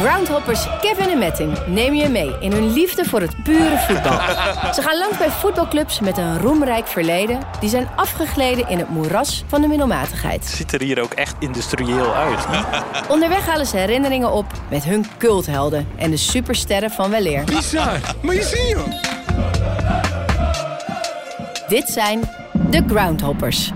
[0.00, 4.12] Groundhoppers Kevin en Metin nemen je mee in hun liefde voor het pure voetbal.
[4.74, 7.38] Ze gaan langs bij voetbalclubs met een roemrijk verleden...
[7.60, 10.44] die zijn afgegleden in het moeras van de middelmatigheid.
[10.44, 12.46] ziet er hier ook echt industrieel uit.
[13.08, 15.88] Onderweg halen ze herinneringen op met hun culthelden...
[15.96, 17.44] en de supersterren van weleer.
[17.44, 18.00] Bizar.
[18.20, 18.92] Maar je ziet hem.
[21.68, 22.20] Dit zijn
[22.70, 23.70] de Groundhoppers.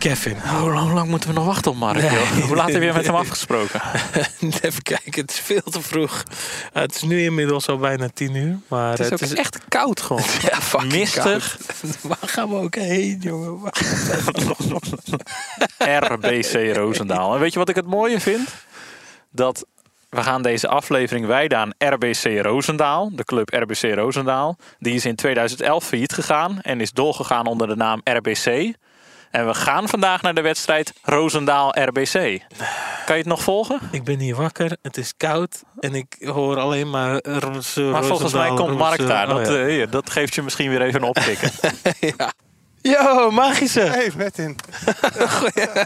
[0.00, 0.36] Kevin.
[0.38, 2.00] Hoe lang, hoe lang moeten we nog wachten op Mark?
[2.00, 2.30] Joh?
[2.46, 3.80] Hoe laat heb je met hem afgesproken?
[4.60, 6.22] Even kijken, het is veel te vroeg.
[6.22, 8.58] Uh, het is nu inmiddels al bijna tien uur.
[8.68, 10.22] Maar Het is ook echt koud gewoon.
[10.50, 11.58] ja, mistig.
[11.58, 12.00] koud.
[12.00, 13.60] Waar gaan we ook heen, jongen?
[15.78, 17.34] RBC Roosendaal.
[17.34, 18.48] En weet je wat ik het mooie vind?
[19.30, 19.64] Dat
[20.08, 23.10] we gaan deze aflevering wijden aan RBC Roosendaal.
[23.12, 24.56] De club RBC Roosendaal.
[24.78, 28.74] Die is in 2011 failliet gegaan en is doorgegaan onder de naam RBC.
[29.30, 32.12] En we gaan vandaag naar de wedstrijd Roosendaal-RBC.
[33.04, 33.80] Kan je het nog volgen?
[33.90, 37.18] Ik ben hier wakker, het is koud en ik hoor alleen maar...
[37.22, 39.26] Roze, Maar volgens mij komt Mark daar.
[39.26, 39.66] Dat, oh, ja.
[39.66, 41.50] eh, dat geeft je misschien weer even een opkikken.
[42.16, 42.32] ja.
[42.82, 43.80] Yo, magische.
[43.80, 44.56] Hey, Martin.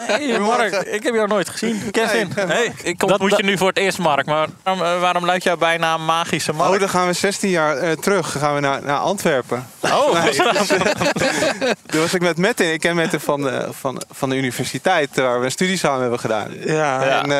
[0.07, 1.91] Hey Mark, ik heb jou nooit gezien.
[1.91, 2.31] Kevin.
[2.35, 4.27] Hey, Hey, ik dat- je nu voor het eerst, Mark.
[4.27, 6.73] Maar waarom, eh, waarom luidt jouw bijnaam Magische Mark?
[6.73, 8.33] Oh, dan gaan we 16 jaar eh, terug.
[8.33, 9.67] Dan gaan we naar, naar Antwerpen.
[9.81, 10.37] Oh, Nee, dus,
[10.71, 12.73] eh, Toen was ik met Metin.
[12.73, 16.19] Ik ken Metin van de, van, van de universiteit, waar we een studie samen hebben
[16.21, 16.49] gedaan.
[16.61, 17.05] Ja.
[17.05, 17.23] Ja.
[17.23, 17.31] En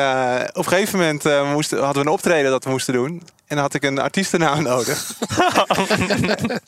[0.41, 3.23] eh, op een gegeven moment eh, moesten, hadden we een optreden dat we moesten doen.
[3.47, 5.13] En dan had ik een artiestennaam nodig.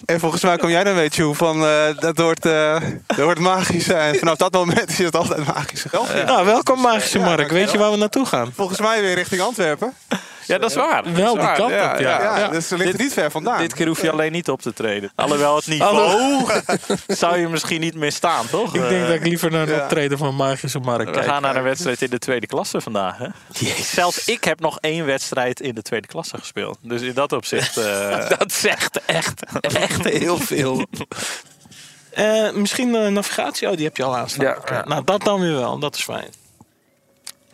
[0.05, 3.39] en volgens mij kom jij dan weet je van eh, dat wordt, eh, dat wordt
[3.39, 3.87] magisch.
[3.87, 5.81] En vanaf dat moment is het altijd magisch.
[5.81, 6.25] gegaan.
[6.25, 7.51] Nou, welkom magische Mark.
[7.51, 8.51] Weet je waar we naartoe gaan?
[8.55, 9.93] Volgens mij weer richting Antwerpen.
[10.47, 11.13] Ja, dat is waar.
[11.13, 11.99] Wel die kant op, ja.
[11.99, 12.47] Ja, Ja.
[12.47, 13.59] dus er ligt er niet ver vandaan.
[13.59, 15.11] Dit keer hoef je alleen niet op te treden.
[15.15, 16.45] Alhoewel het niveau
[17.07, 18.75] zou je misschien niet meer staan, toch?
[18.75, 19.81] Ik denk Eh, dat ik liever naar een Ja.
[19.83, 21.25] optreden van magische Mark we kijk.
[21.25, 23.17] gaan naar een wedstrijd in de tweede klasse vandaag.
[23.17, 23.27] Hè?
[23.83, 26.77] Zelfs ik heb nog één wedstrijd in de tweede klasse gespeeld.
[26.81, 27.77] Dus in dat opzicht...
[27.87, 30.85] eh, Dat zegt echt, echt heel veel.
[32.09, 34.45] Eh, misschien de navigatie, oh, die heb je al aanstaan.
[34.45, 34.73] Ja, Oké.
[34.73, 34.83] ja.
[34.85, 36.27] Nou, dat dan weer wel, dat is fijn.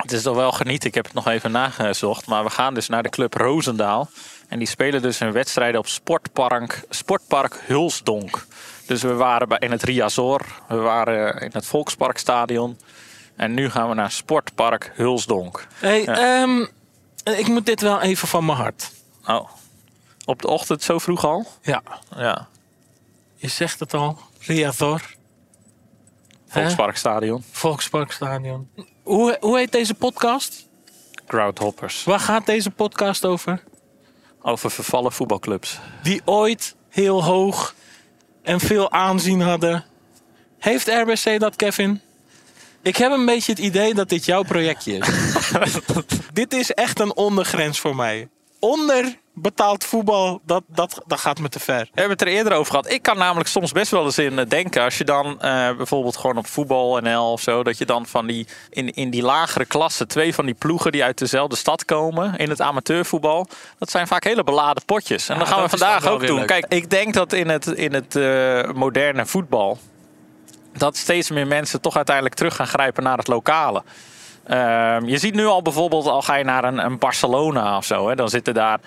[0.04, 0.90] Het is toch wel genieten.
[0.90, 2.26] Ik heb het nog even nagezocht.
[2.26, 4.10] Maar we gaan dus naar de club Roosendaal.
[4.48, 8.46] En die spelen dus een wedstrijd op Sportpark, Sportpark Hulsdonk.
[8.86, 10.46] Dus we waren bij, in het Riazor.
[10.68, 12.80] We waren in het Volksparkstadion.
[13.36, 15.68] En nu gaan we naar Sportpark Hulsdonk.
[15.74, 16.66] Hey, ehm,
[17.24, 18.92] ik moet dit wel even van mijn hart.
[19.28, 19.50] Oh.
[20.26, 21.46] Op de ochtend zo vroeg al?
[21.62, 21.82] Ja,
[22.16, 22.48] Ja.
[23.36, 24.20] je zegt het al.
[24.40, 25.02] Riazor,
[26.48, 27.44] Volksparkstadion.
[27.52, 28.70] Volksparkstadion.
[29.04, 30.68] Hoe, hoe heet deze podcast?
[31.28, 32.04] Crowdhoppers.
[32.04, 33.64] Waar gaat deze podcast over?
[34.42, 35.80] Over vervallen voetbalclubs.
[36.04, 37.76] Die ooit heel hoog
[38.42, 39.86] en veel aanzien hadden.
[40.60, 42.02] Heeft RBC dat, Kevin?
[42.82, 45.08] Ik heb een beetje het idee dat dit jouw projectje is.
[46.34, 48.30] dit is echt een ondergrens voor mij.
[48.60, 51.80] Onder betaald voetbal, dat, dat, dat gaat me te ver.
[51.80, 52.92] We hebben het er eerder over gehad.
[52.92, 54.84] Ik kan namelijk soms best wel eens in eh, denken.
[54.84, 57.64] Als je dan eh, bijvoorbeeld gewoon op voetbal NL of zo.
[57.64, 60.08] Dat je dan van die in, in die lagere klassen.
[60.08, 62.36] Twee van die ploegen die uit dezelfde stad komen.
[62.36, 63.48] In het amateurvoetbal.
[63.78, 65.30] Dat zijn vaak hele beladen potjes.
[65.30, 66.38] En Ja, dat gaan we dan vandaag ook doen.
[66.38, 66.48] leuk.
[66.48, 69.78] Kijk, ik denk dat in het, in het eh, moderne voetbal.
[70.78, 73.84] Dat steeds meer mensen toch uiteindelijk terug gaan grijpen naar het lokale.
[74.44, 78.10] Ehm, je ziet nu al bijvoorbeeld, al ga je naar een, een Barcelona of zo,
[78.10, 78.80] hè, dan zitten daar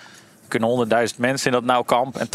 [0.47, 2.27] kunnen 100.000 mensen in dat nauw kamp en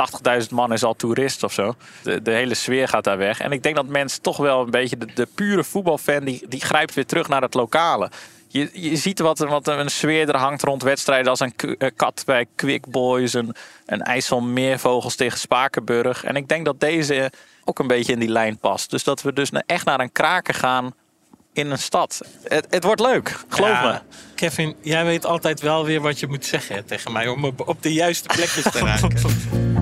[0.43, 1.75] 80.000 man is al toerist of zo.
[2.03, 3.41] De, de hele sfeer gaat daar weg.
[3.41, 6.95] En ik denk dat mensen toch wel een beetje de, pure voetbalfan die, die grijpt
[6.95, 8.11] weer terug naar het lokale.
[8.49, 12.23] Je, je ziet wat, wat een sfeer er hangt rond wedstrijden als een eh, kat
[12.27, 13.55] bij Quick Boys, een,
[13.87, 16.25] een IJsselmeervogels tegen Spakenburg.
[16.25, 17.33] En ik denk dat deze
[17.65, 18.91] ook een beetje in die lijn past.
[18.91, 20.95] Dus dat we dus echt naar een kraken gaan
[21.53, 22.21] in een stad.
[22.43, 24.17] Het, het wordt leuk, geloof Ja, me.
[24.35, 27.93] Kevin, jij weet altijd wel weer wat je moet zeggen tegen mij om op de
[27.93, 29.21] juiste plekjes te raken.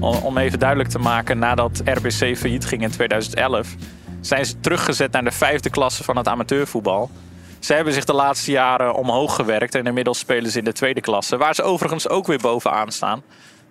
[0.00, 3.74] Om, om even duidelijk te maken, nadat RBC failliet ging in 2011,
[4.20, 7.10] zijn ze teruggezet naar de vijfde klasse van het amateurvoetbal.
[7.58, 11.00] Ze hebben zich de laatste jaren omhoog gewerkt en inmiddels spelen ze in de tweede
[11.00, 13.22] klasse, waar ze overigens ook weer bovenaan staan.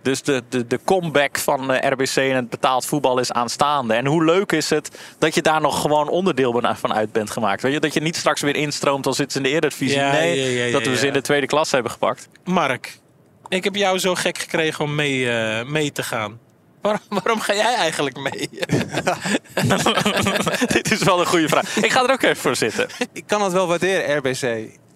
[0.07, 3.93] Dus de, de, de comeback van eh, RBC in het betaald voetbal is aanstaande.
[3.93, 7.61] En hoe leuk is het dat je daar nog gewoon onderdeel van uit bent gemaakt.
[7.61, 7.79] Weet je?
[7.79, 9.97] Dat je niet straks weer instroomt als ze in de Eredivisie.
[9.97, 11.07] Ja, nee, ja, ja, ja, dat we ze ja.
[11.07, 12.27] in de tweede klasse hebben gepakt.
[12.43, 12.99] Mark,
[13.47, 16.39] ik heb jou zo gek gekregen om mee, eh, mee te gaan.
[16.81, 18.49] Waarom, waarom ga jij eigenlijk mee?
[20.73, 21.77] Dit is wel een goede vraag.
[21.77, 22.87] Ik ga er ook even voor zitten.
[23.13, 24.41] Ik kan het wel waarderen, RBC.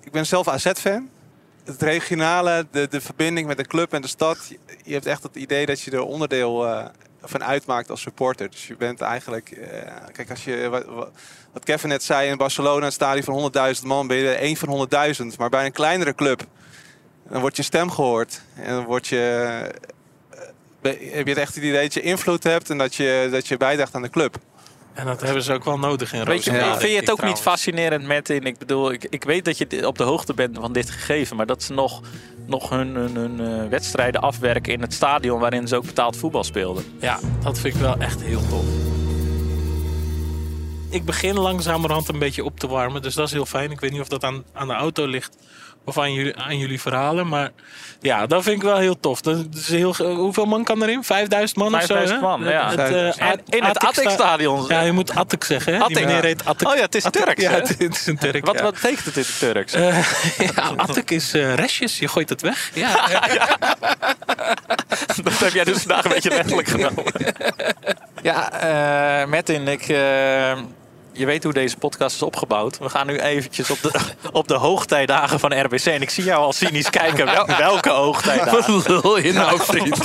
[0.03, 1.09] Ik ben zelf AZ-fan.
[1.63, 4.37] Het regionale, de, de verbinding met de club en de stad.
[4.83, 6.85] Je, hebt echt het idee dat je er onderdeel eh,
[7.21, 8.49] van uitmaakt als supporter.
[8.51, 9.49] Dus je bent eigenlijk...
[9.51, 13.81] eh, kijk, als je, wat, wat- Kevin net zei, in Barcelona, een stadion van 100.000
[13.83, 14.87] man, ben je één van
[15.31, 15.37] 100.000.
[15.37, 16.43] Maar bij een kleinere club,
[17.29, 18.41] dan wordt je stem gehoord.
[18.55, 19.51] En dan word je,
[20.81, 23.47] eh, heb je het echt het idee dat je invloed hebt en dat je, dat
[23.47, 24.37] je bijdraagt aan de club.
[24.93, 28.05] En dat hebben ze ook wel nodig in Roosendaal, vind je het ook niet fascinerend
[28.05, 28.43] met in?
[28.43, 31.45] Ik bedoel, ik, ik weet dat je op de hoogte bent van dit gegeven, maar
[31.45, 32.01] dat ze nog,
[32.45, 36.43] nog hun, hun, hun eh, wedstrijden afwerken in het stadion waarin ze ook betaald voetbal
[36.43, 36.83] speelden.
[36.99, 38.65] Ja, dat vind ik wel echt heel tof.
[40.89, 43.71] Ik begin langzamerhand een beetje op te warmen, dus dat is heel fijn.
[43.71, 45.35] Ik weet niet of dat aan, aan de auto ligt
[45.85, 47.27] of aan jullie, aan jullie verhalen.
[47.27, 47.49] Maar
[48.01, 49.21] ja, dat vind ik wel heel tof.
[49.21, 51.03] Dat is heel, hoeveel man kan erin?
[51.03, 51.87] 5000 man of zo?
[51.87, 52.27] 5000 hè?
[52.27, 52.69] man, ja.
[52.69, 54.65] Het, eh, En in het Attic-stadion.
[54.67, 55.71] Ja, je moet Attic zeggen.
[55.73, 55.77] Hè?
[55.79, 56.05] Die Attic.
[56.05, 56.67] meneer heet Attic.
[56.67, 57.55] Oh ja, het is Attic- Turks, Ja, hè?
[57.57, 58.45] het, het is een Turk.
[58.45, 58.63] Wat, ja.
[58.63, 59.73] wat betekent het in het Turks?
[59.73, 59.97] Eh,
[60.55, 61.99] ja, Attic is eh, restjes.
[61.99, 62.69] Je gooit het weg.
[62.81, 63.07] Ja,
[65.23, 67.03] dat heb jij dus vandaag een beetje letterlijk genomen.
[68.21, 68.51] Ja,
[69.21, 70.57] eh Martin, ik, eh,
[71.13, 72.77] je weet hoe deze podcast is opgebouwd.
[72.77, 73.91] We gaan nu eventjes op de,
[74.31, 75.85] op de hoogtijdagen van RBC.
[75.85, 77.25] En ik zie jou al cynisch kijken.
[77.25, 78.73] Wel, welke hoogtijdagen?
[78.73, 79.97] Wat lul je nou, vriend?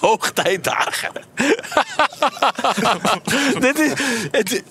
[0.00, 1.10] Hoogtijdagen.
[3.60, 3.92] dit, is,
[4.30, 4.62] het-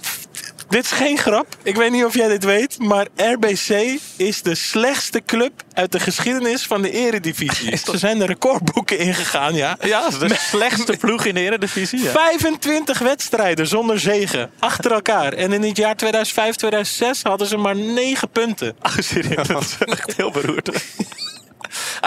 [0.69, 1.57] dit is geen grap.
[1.63, 2.79] Ik weet niet of jij dit weet.
[2.79, 7.77] Maar RBC is de slechtste club uit de geschiedenis van de eredivisie.
[7.77, 9.77] Ze zijn de recordboeken ingegaan, ja.
[9.81, 12.03] Ja, de slechtste ploeg in de Eredivisie.
[12.03, 12.11] Ja.
[12.11, 14.51] 25 wedstrijden zonder zegen.
[14.59, 15.33] Achter elkaar.
[15.33, 18.75] En in het jaar 2005, 2006 hadden ze maar 9 punten.
[18.81, 20.69] Oh, serieus, dat is echt heel beroerd.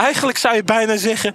[0.00, 1.34] Eigenlijk zou je bijna zeggen...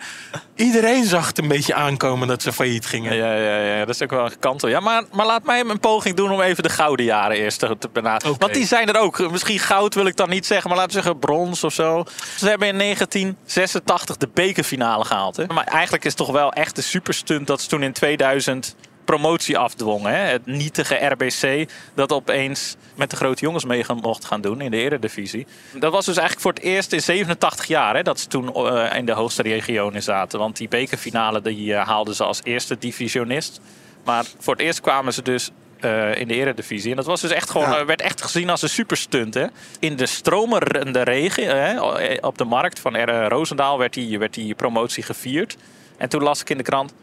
[0.56, 3.16] Iedereen zag het een beetje aankomen dat ze failliet gingen.
[3.16, 4.70] Ja, ja, ja, dat is ook wel een kantel.
[4.70, 7.90] Ja, maar, maar laat mij een poging doen om even de gouden jaren eerst te,
[7.94, 8.36] benaderen.
[8.40, 9.32] Want die zijn er ook.
[9.32, 12.04] Misschien goud wil ik dan niet zeggen, maar laten we zeggen brons of zo.
[12.38, 15.36] Ze hebben in 1986 de bekerfinale gehaald.
[15.36, 15.46] Hè?
[15.46, 19.57] Maar eigenlijk is het toch wel echt de superstunt dat ze toen in 2000 promotie
[19.57, 20.12] afdwongen.
[20.12, 20.18] Hè?
[20.18, 24.78] Het nietige RBC dat opeens met de grote jongens mee mocht gaan doen in de
[24.78, 25.48] Eredivisie.
[25.74, 28.98] Dat was dus eigenlijk voor het eerst in 87 jaar hè, dat ze toen eh,
[28.98, 30.40] in de hoogste regionen zaten.
[30.40, 33.60] Want die bekerfinale die, eh, haalden ze als eerste divisionist.
[34.04, 36.90] Maar voor het eerst kwamen ze dus eh, in de eredivisie.
[36.90, 37.86] En dat was dus echt gewoon, Ja.
[37.86, 39.34] werd echt gezien als een superstunt.
[39.34, 39.46] Hè?
[39.80, 41.80] In de stromerende regen hè,
[42.19, 43.28] op de markt van R.
[43.28, 45.57] Roosendaal werd die, werd die promotie gevierd.
[45.98, 46.94] En toen las ik in de krant...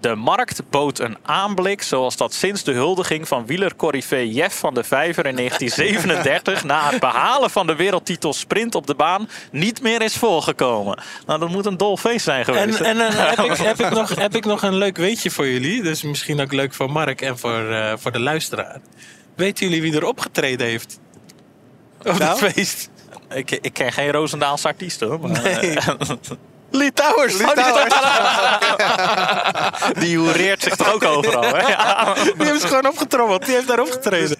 [0.00, 4.84] De markt bood een aanblik zoals dat sinds de huldiging van wielercorrivee Jeff van de
[4.84, 10.02] Vijver in 1937 na het behalen van de wereldtitel sprint op de baan niet meer
[10.02, 11.02] is voorgekomen.
[11.26, 12.78] Nou, dat moet een dol feest zijn En, geweest.
[12.78, 12.84] hè?
[12.84, 15.82] en dan heb, ik, heb, ik nog, heb ik nog een leuk weetje voor jullie.
[15.82, 18.80] Dus misschien ook leuk voor Mark en voor, eh, voor de luisteraar.
[19.34, 20.98] Weten jullie wie er opgetreden heeft?
[21.98, 22.44] Op Nou?
[22.44, 22.90] het feest?
[23.34, 25.20] Ik, ik ken geen Roosendaalse artiest hoor.
[25.20, 25.76] Maar, Nee.
[26.70, 27.36] Lee Towers.
[27.36, 27.94] Lee Towers.
[30.02, 31.42] die hoereert zich toch ook overal.
[31.42, 31.68] Hè?
[31.68, 32.14] Ja.
[32.14, 33.44] Die hebben ze gewoon opgetrommeld.
[33.44, 34.36] Die heeft daar opgetreden.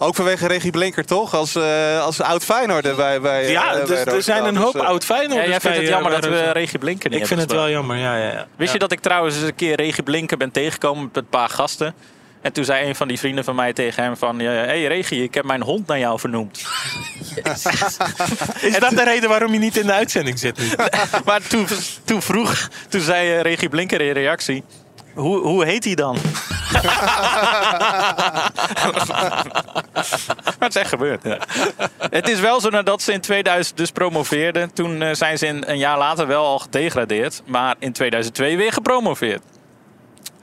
[0.00, 1.34] Ook vanwege Regie Blinker, toch?
[1.34, 4.72] Als, eh, als oud Feyenoorder bij, bij Ja, eh, dus bij er zijn een hoop
[4.72, 6.50] Dus, oud Feyenoorders Ja, jij vindt het jammer eh, dat we.
[6.50, 8.16] Regie Blinken niet Ik vind het wel jammer, ja.
[8.16, 8.46] ja, ja.
[8.56, 11.48] Wist je dat ik trouwens eens een keer Regie Blinken ben tegengekomen met een paar
[11.48, 11.94] gasten?
[12.48, 14.38] En toen zei een van die vrienden van mij tegen hem van...
[14.38, 16.64] Hé hey Regie, ik heb mijn hond naar jou vernoemd.
[18.60, 20.70] Is dat de reden waarom je niet in de uitzending zit nu?
[21.24, 21.66] maar toen,
[22.04, 24.64] toen vroeg, toen zei eh, Regie Blinker in reactie...
[25.14, 26.16] Hoe, hoe heet hij dan?
[30.32, 31.22] maar het is echt gebeurd.
[31.22, 31.38] Ja.
[32.10, 34.72] Het is wel zo nadat ze in 2000 dus promoveerden.
[34.72, 37.42] Toen eh, zijn ze in, een jaar later wel al gedegradeerd.
[37.44, 39.42] Maar in 2002 weer gepromoveerd.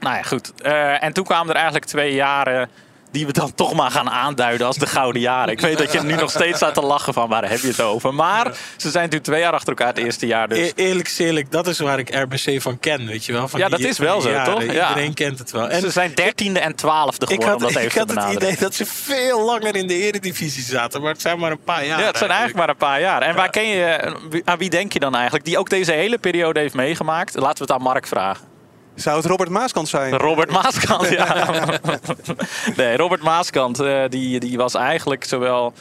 [0.06, 0.52] Nou ja, goed.
[0.62, 2.68] Eh, en toen kwamen er eigenlijk twee jaren
[3.10, 5.52] die we dan toch maar gaan aanduiden als de gouden jaren.
[5.52, 7.80] Ik weet dat je nu nog steeds staat te lachen van waar heb je het
[7.80, 8.14] over.
[8.14, 10.58] Maar ze zijn toen twee jaar achter elkaar het eerste jaar dus.
[10.58, 13.48] E- eerlijk eerlijk, dat is waar ik RBC van ken, weet je wel.
[13.48, 14.54] Van Ja, die- dat is wel zo, jaren.
[14.54, 14.62] toch?
[14.72, 14.88] Ja.
[14.88, 15.68] Iedereen kent het wel.
[15.68, 18.34] En ze zijn dertiende en twaalfde ik geworden had, om dat even ik had het
[18.34, 21.00] idee dat ze veel langer in de eredivisie zaten.
[21.02, 22.00] Maar het zijn maar een paar jaar.
[22.00, 23.22] Ja, het zijn eigenlijk maar een paar jaar.
[23.22, 25.44] En waar ken je, aan wie denk je dan eigenlijk?
[25.44, 27.34] Die ook deze hele periode heeft meegemaakt.
[27.34, 28.54] Laten we het aan Mark vragen.
[28.96, 30.16] Zou het Robert Maaskant zijn?
[30.16, 31.46] Robert Maaskant, ja.
[32.76, 35.72] Nee, Robert Maaskant, eh, die, die was eigenlijk zowel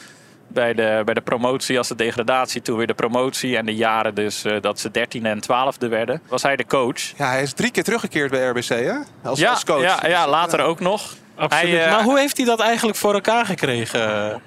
[0.48, 2.62] bij de, bij de promotie als de degradatie.
[2.62, 6.22] Toen weer de promotie en de jaren dus eh, dat ze dertiende en twaalfde werden.
[6.28, 7.02] Was hij de coach.
[7.18, 8.94] Ja, hij is drie keer teruggekeerd bij RBC, hè?
[9.24, 9.82] Als, ja, als coach.
[9.82, 11.14] Ja, ja, later ook nog.
[11.36, 11.76] Absoluut.
[11.76, 14.42] Hij, eh, maar hoe heeft hij dat eigenlijk voor elkaar gekregen?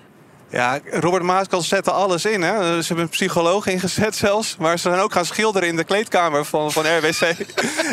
[0.50, 2.43] Ja, Robert Maaskant zette alles in.
[2.43, 2.83] Hè.
[2.83, 4.57] Ze hebben een psycholoog ingezet zelfs.
[4.59, 7.21] Maar ze zijn ook gaan schilderen in de kleedkamer van, van RWC.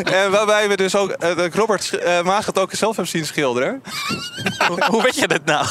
[0.04, 3.26] en waarbij we dus ook eh, dat ik Robert uh, Maaskant ook zelf hebben zien
[3.26, 3.84] schilderen.
[4.90, 5.68] hoe, weet je dit nou?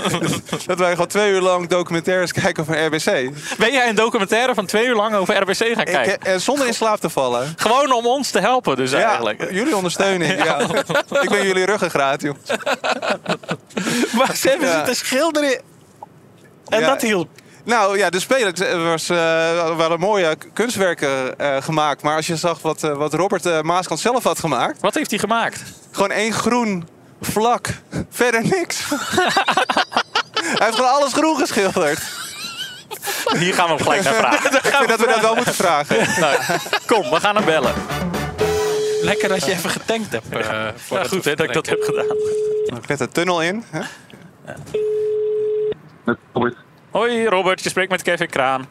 [0.66, 3.30] dat wij gewoon twee uur lang documentaires kijken van RWC.
[3.58, 6.14] Ben jij een documentaire van twee uur lang over RWC gaan kijken?
[6.14, 7.52] Ik, en zonder in slaap te vallen.
[7.56, 9.50] Gewoon om ons te helpen dus eigenlijk.
[9.50, 10.60] Jullie ondersteuning, ja.
[11.20, 12.48] Ik ben jullie ruggengraat, jongens.
[14.16, 14.74] maar ze hebben ja.
[14.74, 15.70] zitten schilderen
[16.72, 16.86] en Ja.
[16.86, 17.28] dat hielp.
[17.64, 19.16] Nou ja, de spelers er was, eh,
[19.76, 22.02] waren mooie kunstwerken eh, gemaakt.
[22.02, 24.80] Maar als je zag wat, eh, wat Robert Maaskant zelf had gemaakt.
[24.80, 25.60] Wat heeft hij gemaakt?
[25.90, 26.88] Gewoon één groen
[27.20, 27.68] vlak.
[28.10, 28.84] Verder niks.
[30.42, 31.98] Hij heeft gewoon alles groen geschilderd.
[33.38, 34.52] Hier gaan we hem gelijk naar vragen.
[34.64, 36.20] Ik vind dat we dat wel moeten vragen.
[36.20, 36.36] Nou,
[36.86, 37.74] kom, we gaan hem bellen.
[39.02, 40.28] Lekker dat je even getankt hebt.
[40.30, 40.38] eh,
[40.90, 42.16] Ja, goed hè, dat ik dat heb gedaan.
[42.80, 43.64] Ik net de tunnel in.
[43.70, 43.80] Hè?
[46.04, 46.56] Met Robert.
[46.90, 48.66] Hoi Robert, je spreekt met Kevin Kraan.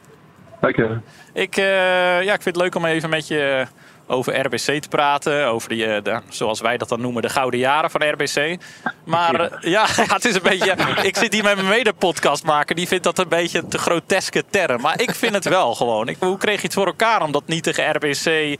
[0.61, 1.01] Hi Kevin.
[1.33, 3.65] Ik, eh, ja, ik vind het leuk om even met je
[4.07, 5.47] over RBC te praten.
[5.47, 8.59] Over die, eh, de, zoals wij dat dan noemen, de gouden jaren van RBC.
[9.05, 10.75] Maar eh, ja, ja, het is een beetje...
[11.03, 12.75] Ik zit hier met mijn mede-podcastmaker.
[12.75, 14.81] Die vindt dat een beetje een te groteske term.
[14.81, 16.07] Maar ik vind het wel gewoon.
[16.07, 18.59] Ik, hoe kreeg je het voor elkaar om dat niet tegen RBC...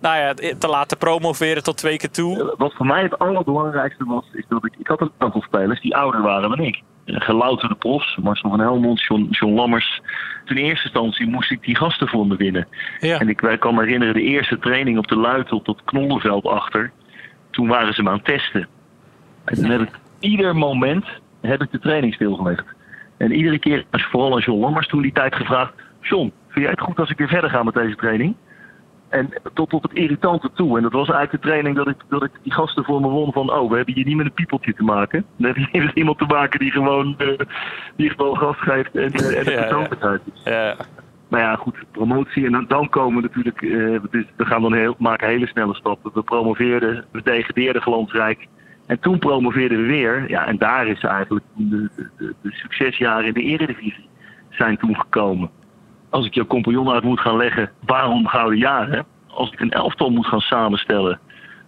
[0.00, 2.54] Nou ja, te laten promoveren tot twee keer toe?
[2.56, 4.74] Wat voor mij het allerbelangrijkste was, is dat ik...
[4.78, 6.82] Ik had een aantal spelers die ouder waren dan ik.
[7.10, 10.00] Gelouterde profs, Marcel van Helmond, John, John Lammers.
[10.44, 12.68] Toen in eerste instantie moest ik die gasten voor me winnen.
[13.00, 13.18] Ja.
[13.18, 16.92] En ik kan me herinneren, de eerste training op de Luiten, op dat knollenveld achter.
[17.50, 18.68] Toen waren ze me aan het testen.
[19.44, 21.04] En toen heb ik ieder moment
[21.40, 22.64] heb ik de training stilgelegd.
[23.16, 25.72] En iedere keer, vooral aan John Lammers toen die tijd gevraagd...
[26.00, 28.34] John, vind jij het goed als ik weer verder ga met deze training?
[29.08, 30.76] En tot op het irritante toe.
[30.76, 33.32] En dat was eigenlijk de training dat ik, dat ik die gasten voor me won
[33.32, 33.52] van...
[33.52, 35.24] oh, we hebben hier niet met een piepeltje te maken.
[35.36, 37.28] We hebben hier met iemand te maken die gewoon, eh,
[37.96, 39.60] die gewoon gas geeft en, eh, en de Ja, ja.
[39.60, 40.42] persoonlijkheid is.
[40.44, 40.76] Ja,
[41.28, 42.46] Maar ja, goed, promotie.
[42.46, 43.62] En dan, dan komen we natuurlijk...
[43.62, 46.10] eh, dus we gaan dan heel, maken hele snelle stappen.
[46.14, 48.46] We promoveerden, we degradeerden glansrijk.
[48.86, 50.30] En toen promoveerden we weer.
[50.30, 54.08] Ja, en daar is eigenlijk de, de, de, de succesjaren in de eredivisie
[54.50, 55.50] zijn toen gekomen.
[56.10, 59.06] Als ik jouw compagnon uit moet gaan leggen, waarom gouden jaren?
[59.26, 61.20] Als ik een elftal moet gaan samenstellen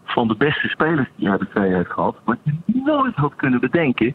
[0.04, 2.52] van de beste spelers die RBC heeft gehad, wat je
[2.84, 4.14] nooit had kunnen bedenken,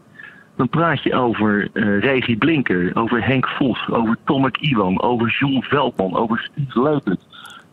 [0.55, 5.61] dan praat je over eh Regie Blinker, over Henk Vos, over Tomek Iwan, over John
[5.61, 7.21] Veldman, over Steve Leupert,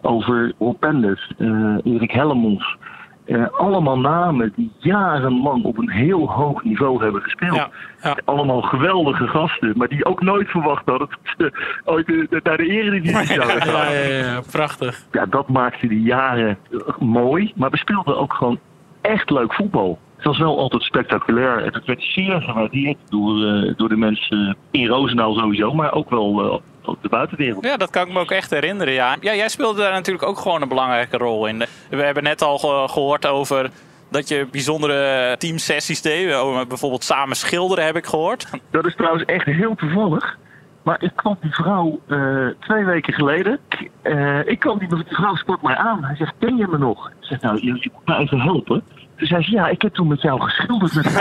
[0.01, 2.77] over Rob Penders, eh, Erik Hellemons.
[3.25, 7.55] Eh, allemaal namen die jarenlang op een heel hoog niveau hebben gespeeld.
[7.55, 7.71] Ja,
[8.03, 8.17] ja.
[8.25, 11.53] Allemaal geweldige gasten, maar die ook nooit verwacht hadden dat ze
[11.93, 15.07] ooit eh, naar de Eredivisie zouden gaan Ja, ja, ja, prachtig.
[15.13, 17.53] ja, dat maakte die jaren eh, mooi.
[17.57, 18.59] Maar we speelden ook gewoon
[19.01, 19.99] echt leuk voetbal.
[20.17, 21.59] Het was wel altijd spectaculair.
[21.65, 23.37] En het werd zeer gewaardeerd door,
[23.77, 25.75] door de mensen in Roosendaal sowieso.
[25.75, 27.65] Maar ook wel op de buitenwereld.
[27.65, 28.93] Ja, dat kan ik me ook echt herinneren.
[28.95, 29.17] Ja.
[29.21, 31.65] ja, jij speelde daar natuurlijk ook gewoon een belangrijke rol in.
[31.91, 33.71] We hebben net al ge- gehoord over
[34.11, 36.35] dat je bijzondere teamsessies deed.
[36.35, 38.47] Over Bijvoorbeeld samen schilderen heb ik gehoord.
[38.71, 40.37] Dat is trouwens echt heel toevallig.
[40.83, 43.59] Maar ik kwam die vrouw eh, twee weken geleden.
[44.03, 46.05] eh, ik kwam die, die vrouw sport mij aan.
[46.05, 47.09] Hij zegt, ken je me nog?
[47.09, 48.83] Ik zeg, nou, je, je moet me even helpen.
[49.17, 50.95] Toen zei ze, ja, ik heb toen met jou geschilderd.
[50.95, 51.05] Met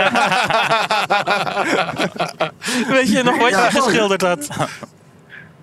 [2.96, 4.48] Weet je nog wat Ja, je geschilderd had?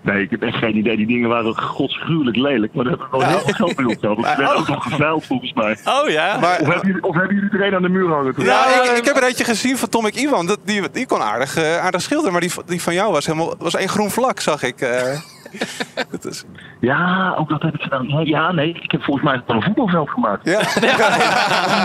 [0.02, 0.98] Nee, ik heb echt geen idee.
[0.98, 2.74] Die dingen waren godsgruwelijk lelijk.
[2.74, 4.26] Maar daar hebben we wel heel veel geld mee opgehaald.
[4.26, 5.78] Dat werd ook nog geveild volgens mij.
[5.86, 6.38] Oh ja?
[6.40, 8.34] Maar, Of hebben jullie, of hebben jullie er een aan de muur hangen?
[8.36, 8.46] toen?
[8.46, 10.46] ja, ik, ik heb er eentje gezien van Tomek Iwan.
[10.46, 12.32] Dat, die, die kon aardig, eh, aardig schilderen.
[12.32, 14.82] Maar die, die van jou was helemaal was één groen vlak, zag ik.
[14.82, 15.20] eh.
[16.12, 16.46] dat is,
[16.80, 18.26] Ja, ook dat heb ik gedaan.
[18.26, 20.46] Ja, nee, ik heb volgens mij gewoon een voetbalveld gemaakt.
[20.46, 20.58] ja.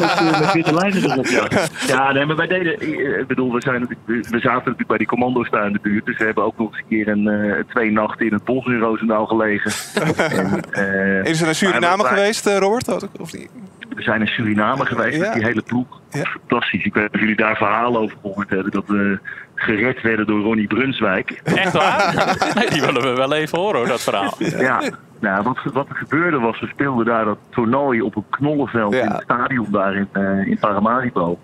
[0.00, 1.48] Met, met witte lijnen erop, ja.
[1.86, 2.80] Ja, nee, maar wij deden...
[3.20, 6.06] Ik bedoel, we, zijn, we zaten natuurlijk bij die commando's daar in de buurt.
[6.06, 8.66] Dus we hebben ook nog eens een keer een, eh, twee nachten in het bos
[8.66, 9.70] in Roosendaal gelegen.
[10.16, 13.18] en, eh, Is er naar Suriname geweest, eh, Robert?
[13.20, 13.50] Of niet?
[13.94, 16.00] We zijn in Suriname geweest met die hele ploeg.
[16.10, 16.24] Ja.
[16.24, 16.84] Fantastisch.
[16.84, 18.72] Ik weet niet of jullie daar verhalen over gehoord hebben.
[18.72, 19.18] Dat we
[19.54, 21.40] gered werden door Ronnie Brunswijk.
[21.44, 22.12] Echt waar?
[22.54, 24.34] Nee, die willen we wel even horen, hoor, dat verhaal.
[24.38, 24.82] Ja,
[25.20, 29.02] nou, wat, wat er gebeurde was, we speelden daar dat toernooi op een knollenveld Ja.
[29.02, 31.38] in het stadion daar in, eh, in Paramaribo.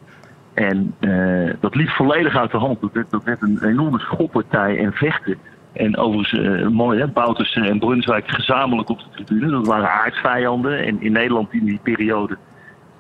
[0.55, 2.81] En eh, dat liep volledig uit de hand.
[2.81, 5.37] Dat werd, dat werd een enorme schoppartij en vechten.
[5.73, 9.51] En overigens, eh, mooi hè, Bouters en Brunswijk gezamenlijk op de tribune.
[9.51, 10.79] Dat waren aardsvijanden.
[10.87, 12.37] En in Nederland in die periode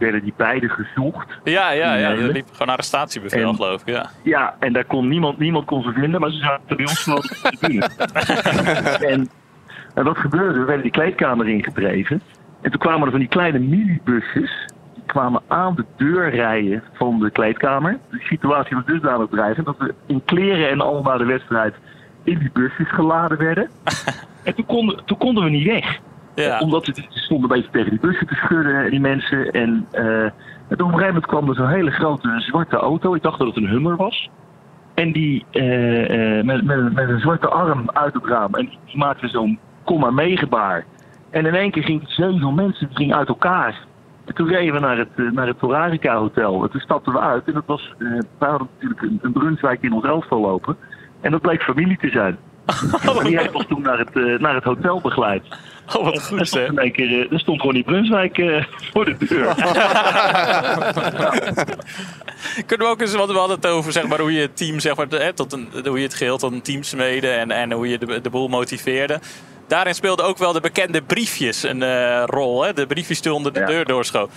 [0.00, 1.28] werden die beide gezocht.
[1.44, 2.10] Ja, ja, ja.
[2.10, 3.88] Er liep gewoon arrestatiebevel, En- geloof ik.
[3.88, 4.10] Ja.
[4.22, 7.20] Ja, en daar kon niemand, niemand kon ze vinden, maar ze zaten bij ons gewoon
[7.20, 7.88] de tribune.
[9.06, 9.28] en,
[9.94, 10.58] en wat gebeurde?
[10.58, 12.22] We werden die kleedkamer ingedreven.
[12.62, 14.66] En toen kwamen er van die kleine minibusjes.
[14.94, 17.98] Die kwamen aan de deur rijden van de kleedkamer.
[18.10, 21.74] De situatie was dusdanig dreigend dat we in kleren en al naar de wedstrijd
[22.24, 23.68] in die busjes geladen werden.
[24.44, 25.98] en toen konden, toen konden we niet weg.
[26.34, 26.58] Ja.
[26.60, 29.50] Omdat ze, stonden een beetje tegen die bussen te schudden, die mensen.
[29.50, 30.02] En, eh,
[30.68, 33.14] toen op een gegeven moment kwam er zo'n hele grote zwarte auto.
[33.14, 34.30] Ik dacht dat het een Hummer was.
[34.94, 38.54] En die eh, eh, met, met, een zwarte arm uit het raam.
[38.54, 40.84] En die maakte zo'n kom maar mee gebaar.
[41.30, 43.84] En in één keer ging zeven mensen gingen uit elkaar.
[44.24, 46.62] En toen reden we naar het, eh, naar het Torarica Hotel.
[46.62, 47.46] En toen stapten we uit.
[47.46, 48.06] En dat was, eh
[48.38, 50.76] we hadden natuurlijk een, een Brunswijk in ons elftal lopen.
[51.20, 52.38] En dat bleek familie te zijn.
[53.24, 55.42] Die heeft ons toen naar het, eh, naar het hotel begeleid.
[55.96, 56.68] Oh, wat Er goed stond hè.
[56.68, 59.54] in één keer, eh, er stond gewoon die Brunswijk eh, voor de deur.
[62.66, 64.80] Kunnen we ook eens, want we hadden het over zeg maar, hoe je het team,
[64.80, 67.72] zeg maar, hè, tot een, hoe je het geheel tot een team smeden en, en
[67.72, 69.20] hoe je de, de boel motiveerde.
[69.66, 72.62] Daarin speelden ook wel de bekende briefjes een eh, rol.
[72.64, 72.72] Hè?
[72.72, 73.66] De briefjes die onder de Ja.
[73.66, 74.30] deur doorschoot.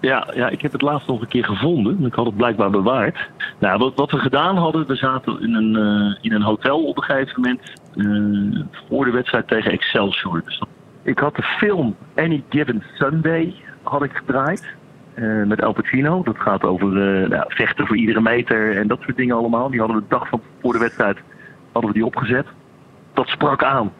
[0.00, 2.04] Ja, ja, ik heb het laatst nog een keer gevonden.
[2.04, 3.30] Ik had het blijkbaar bewaard.
[3.58, 6.96] Nou, wat, wat we gedaan hadden, we zaten in een, eh, in een hotel op
[6.96, 7.60] een gegeven moment
[7.94, 10.42] eh, voor de wedstrijd tegen Excelsior.
[10.44, 10.62] Dus
[11.02, 14.74] ik had de film Any Given Sunday had ik gedraaid
[15.14, 16.22] eh, met Al Pacino.
[16.22, 16.88] Dat gaat over
[17.28, 19.70] nou, vechten voor iedere meter en dat soort dingen allemaal.
[19.70, 21.18] Die hadden we de dag van voor de wedstrijd
[21.72, 22.46] hadden we die opgezet.
[23.12, 23.92] Dat sprak aan.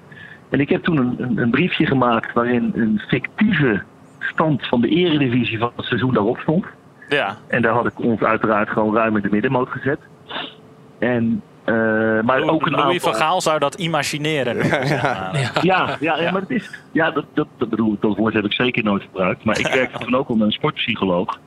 [0.49, 3.83] En ik heb toen een, een briefje gemaakt waarin een fictieve
[4.20, 6.66] stand van de eredivisie van het seizoen daarop stond.
[7.08, 7.36] Ja.
[7.48, 9.98] En daar had ik ons uiteraard gewoon ruim in de middenmoot gezet.
[10.98, 11.74] En, eh,
[12.20, 13.12] maar ook een Louis aantal...
[13.12, 14.56] van Gaal zou dat imagineren.
[14.86, 15.30] Ja,
[15.62, 18.44] Ja, ja, ja, maar het is, ja dat, dat, dat bedoel ik, dat woord heb
[18.44, 19.44] ik zeker nooit gebruikt.
[19.44, 21.38] Maar ik werkte toen ook al met een sportpsycholoog.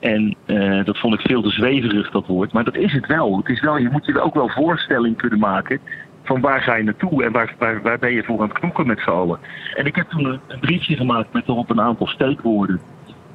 [0.00, 2.52] En eh, dat vond ik veel te zweverig, dat woord.
[2.52, 3.36] Maar dat is het wel.
[3.36, 5.80] Het is wel je moet je er ook wel voorstelling kunnen maken
[6.24, 8.86] van waar ga je naartoe en waar, waar, waar ben je voor aan het knokken
[8.86, 9.38] met z'n allen.
[9.74, 12.80] En ik heb toen een, briefje gemaakt met erop een aantal steekwoorden.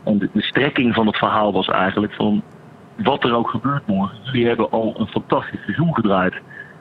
[0.04, 2.44] En de, de strekking van het verhaal was eigenlijk van
[2.98, 4.18] wat er ook gebeurt morgen.
[4.24, 6.34] Jullie hebben al een fantastisch seizoen gedraaid.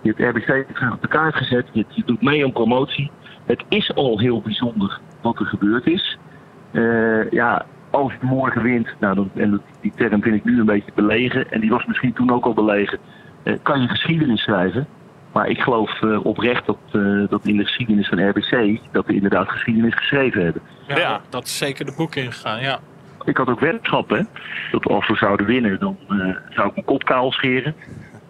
[0.02, 1.66] Je hebt RBC terug op de kaart gezet.
[1.72, 3.10] Je, doet mee aan promotie.
[3.46, 6.18] Het is al heel bijzonder wat er gebeurd is.
[6.72, 10.92] Eh, ja, als je morgen wint, nou, en die term vind ik nu een beetje
[10.94, 11.50] belegen.
[11.50, 12.98] En die was misschien toen ook al belegen.
[13.42, 14.86] eh, kan je geschiedenis schrijven.
[15.38, 18.78] Maar ik geloof eh, oprecht dat, eh, dat in de geschiedenis van RBC...
[18.92, 20.62] dat we inderdaad geschiedenis geschreven hebben.
[20.88, 21.21] Ja, Ja.
[21.28, 22.78] Dat is zeker de boek ingegaan, ja.
[23.25, 24.16] Ik had ook weddenschappen.
[24.16, 24.23] hè.
[24.71, 26.16] Dat als we zouden winnen, dan eh,
[26.50, 27.75] zou ik mijn kop kaal scheren.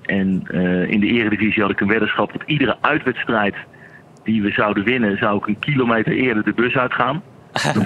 [0.03, 3.55] En eh, in de eredivisie had ik een weddenschap dat iedere uitwedstrijd
[4.25, 7.23] die we zouden winnen, zou ik een kilometer eerder de bus uitgaan.
[7.53, 7.75] Dat,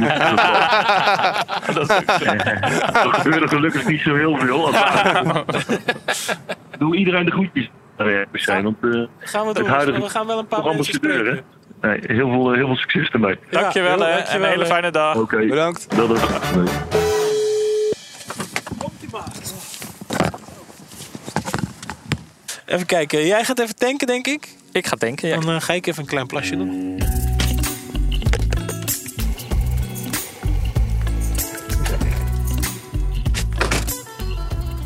[3.03, 4.71] dat gebeurde gelukkig niet zo heel veel.
[6.79, 7.71] Doe iedereen de groetjes.
[8.07, 8.27] Eh,
[9.19, 9.67] Gaan we Het doen.
[9.67, 11.41] huidige- we gaan wel een paar mensen spreken.
[11.81, 13.39] nee, heel, veel, heel veel succes ermee.
[13.51, 14.13] Dankjewel Ja, hè.
[14.15, 15.17] dankjewel, en een hele fijne dag.
[15.17, 15.97] Oké, Bedankt.
[15.97, 16.21] dat is.
[22.67, 23.27] Even kijken.
[23.27, 24.49] Jij gaat even tanken, denk ik.
[24.73, 25.41] Ik ga denken, ja.
[25.41, 26.99] Dan eh, ga ik even een klein plasje doen.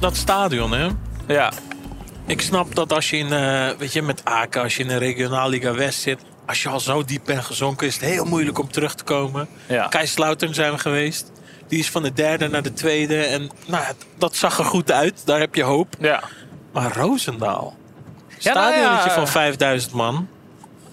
[0.00, 0.88] Dat stadion, hè?
[1.26, 1.52] ja.
[2.26, 4.96] Ik snap dat als je in, eh, weet je, met Aken, als je in de
[4.96, 8.70] Regionalliga West zit, als je al zo diep bent gezonken, is het heel moeilijk om
[8.70, 9.48] terug te komen.
[9.68, 9.86] Ja.
[9.86, 11.32] Keislautern zijn we geweest.
[11.68, 13.22] Die is van de derde naar de tweede.
[13.22, 13.84] En nou,
[14.18, 15.22] dat zag er goed uit.
[15.26, 15.94] Daar heb je hoop.
[15.98, 16.22] ja.
[16.72, 17.76] Maar Roosendaal.
[18.38, 20.28] Ja, nou ja, van eh, 5000 man.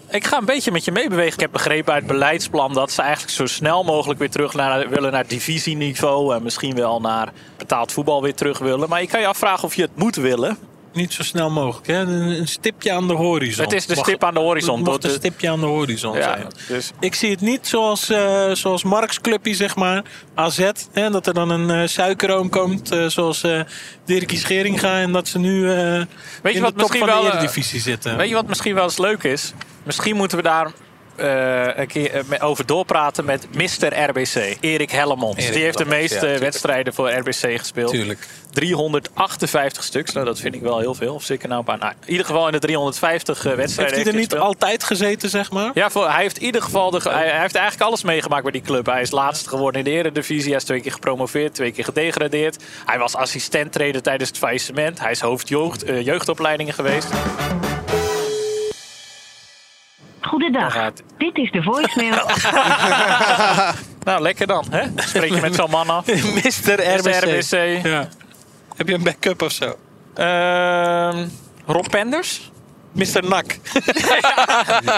[0.09, 1.33] Ik ga een beetje met je meebewegen.
[1.33, 4.89] Ik heb begrepen uit het beleidsplan dat ze eigenlijk zo snel mogelijk weer terug naar,
[4.89, 6.35] willen naar divisieniveau.
[6.35, 8.89] En misschien wel naar betaald voetbal weer terug willen.
[8.89, 10.57] Maar je kan je afvragen of je het moet willen.
[10.93, 11.88] Niet zo snel mogelijk.
[11.88, 11.99] Hè?
[11.99, 13.63] Een, stipje aan de horizon.
[13.63, 14.75] Het is de stip aan de horizon.
[14.75, 16.47] Het Door een stipje aan de horizon Ja, zijn.
[16.67, 20.03] dus Ik zie het niet zoals, eh zoals Marks clubje, zeg maar.
[20.36, 20.71] AZ.
[20.91, 22.91] Hè, dat er dan een eh suikeroom komt.
[22.91, 23.62] eh, zoals eh
[24.06, 24.99] Dirkie Scheringa.
[24.99, 26.06] En dat ze nu eh je
[26.43, 28.17] in wat de top misschien van wel, de Eredivisie zitten.
[28.17, 29.53] Weet je wat misschien wel eens leuk is?
[29.84, 30.71] Misschien moeten we daar
[31.15, 34.10] eh, een keer eh, over doorpraten met Mr.
[34.10, 34.58] RBC.
[34.60, 35.38] Erik Hellemons.
[35.38, 37.91] Erik Die heeft de meeste ja, wedstrijden voor RBC gespeeld.
[37.91, 38.28] Tuurlijk.
[38.54, 40.13] 358 stuks.
[40.13, 41.13] Nou, dat vind ik wel heel veel.
[41.13, 41.78] Of zeker nou een paar.
[41.78, 44.41] Nou, in ieder geval in de 350 eh, Heeft wedstrijden hij er niet gespeeld.
[44.47, 45.71] altijd gezeten, zeg maar?
[45.73, 48.52] Ja, voor, hij heeft in ieder geval de, hij, hij heeft eigenlijk alles meegemaakt bij
[48.52, 48.86] die club.
[48.86, 50.49] Hij is laatst geworden in de Eredivisie.
[50.49, 52.63] Hij is twee keer gepromoveerd, twee keer gedegradeerd.
[52.86, 54.99] Hij was assistent-trainer tijdens het faillissement.
[54.99, 57.08] Hij is hoofd jeugd, eh, jeugdopleidingen geweest.
[60.27, 60.73] Goedendag.
[60.73, 62.25] Gaat- Dit is de voicemail.
[64.03, 64.65] Nou, lekker dan.
[64.69, 64.83] Hè?
[64.95, 66.05] Spreek je met zo'n man af.
[66.07, 66.95] Mr.
[66.97, 67.23] RBC.
[67.23, 67.86] RBC.
[67.86, 68.07] Ja.
[68.75, 69.75] Heb je een backup of zo?
[70.15, 71.27] Ehm,
[71.65, 72.51] Rob Penders.
[72.91, 73.23] Mr.
[73.27, 73.45] Nak.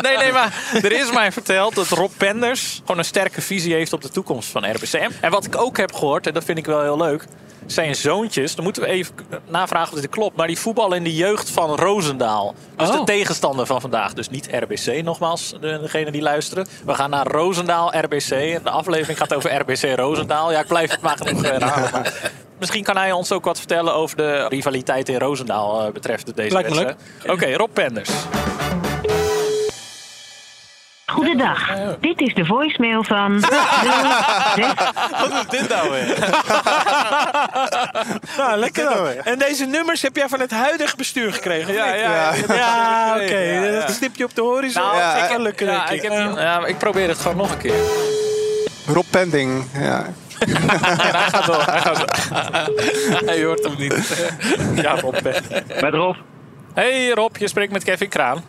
[0.01, 3.93] Nee, nee, maar er is mij verteld dat Rob Penders gewoon een sterke visie heeft
[3.93, 4.93] op de toekomst van RBC.
[5.21, 7.25] En wat ik ook heb gehoord, en dat vind ik wel heel leuk,
[7.65, 8.55] zijn zoontjes.
[8.55, 9.15] Dan moeten we even
[9.47, 10.35] navragen of dit klopt.
[10.37, 12.55] Maar die voetballen in de jeugd van Roosendaal.
[12.75, 12.97] Dus Oh.
[12.99, 14.13] de tegenstander van vandaag.
[14.13, 16.67] Dus niet RBC nogmaals, de- degene die luisteren.
[16.85, 18.31] We gaan naar Roosendaal RBC.
[18.31, 20.51] En de aflevering gaat over RBC Roosendaal.
[20.51, 21.89] Ja, ik blijf het maar genoeg herhalen.
[21.91, 22.13] Maar
[22.59, 26.55] misschien kan hij ons ook wat vertellen over de rivaliteit in Roosendaal eh, betreft deze
[26.55, 26.95] wedstrijd.
[27.27, 28.09] Oké, Rob Penders.
[31.05, 31.73] Goedendag.
[31.99, 33.39] Dit is de voicemail van...
[35.21, 36.17] Wat is dit nou weer?
[38.37, 39.07] Nou, lekker dan.
[39.07, 41.73] En deze nummers heb jij van het huidige bestuur gekregen?
[41.73, 42.33] Ja, ja, ja.
[42.55, 43.37] Ja, oké.
[43.37, 43.79] Ja, ja.
[43.79, 44.83] Dat stipje op de horizon.
[44.83, 46.17] Nou, ja, ik lukken, ja, denk ik, ik.
[46.17, 47.73] heb, ja, ik probeer het gewoon nog een keer.
[48.87, 49.65] Rob Pending.
[49.73, 50.05] Ja.
[51.01, 51.63] hij gaat door.
[51.65, 52.09] Hij, gaat door.
[53.25, 54.27] hij hoort hem niet.
[54.75, 55.15] ja, Rob.
[55.81, 56.15] Met Rob.
[56.73, 58.43] Hey Rob, je spreekt met Kevin Kraan.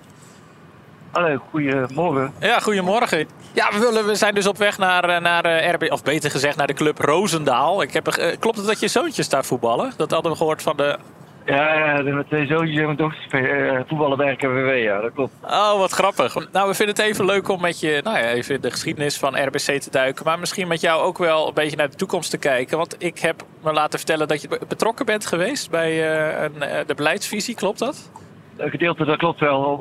[1.17, 2.33] Hallo, goedemorgen.
[2.41, 3.29] Ja, goedemorgen.
[3.53, 6.31] Ja, we, willen, we zijn dus op weg naar, eh, naar eh, RB, of beter
[6.31, 7.83] gezegd naar de club Roosendaal.
[7.83, 9.93] Ik heb, eh, klopt het dat je zoontjes daar voetballen?
[9.97, 10.99] Dat hadden we gehoord van de...
[11.45, 15.33] Ja, ja, de- met twee zoontjes en mijn dochter voetballen bij RKWW, ja, dat klopt.
[15.45, 16.35] Oh, wat grappig.
[16.53, 19.19] Nou, we vinden het even leuk om met je, nou ja, even in de geschiedenis
[19.19, 20.25] van RBC te duiken.
[20.25, 22.79] Maar misschien met jou ook wel een beetje naar de toekomst te kijken.
[22.79, 26.95] Want ik heb me laten vertellen dat je betrokken bent geweest bij eh, een, de
[26.95, 27.55] beleidsvisie.
[27.55, 28.11] Klopt dat?
[28.57, 29.79] Een gedeelte, dat klopt wel.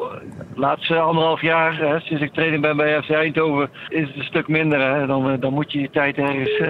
[0.53, 4.23] De laatste anderhalf jaar, hè, sinds ik training ben bij FC Eindhoven, is het een
[4.23, 4.79] stuk minder.
[4.81, 5.05] Hè.
[5.07, 6.49] Dan, eh, dan moet je je tijd ergens,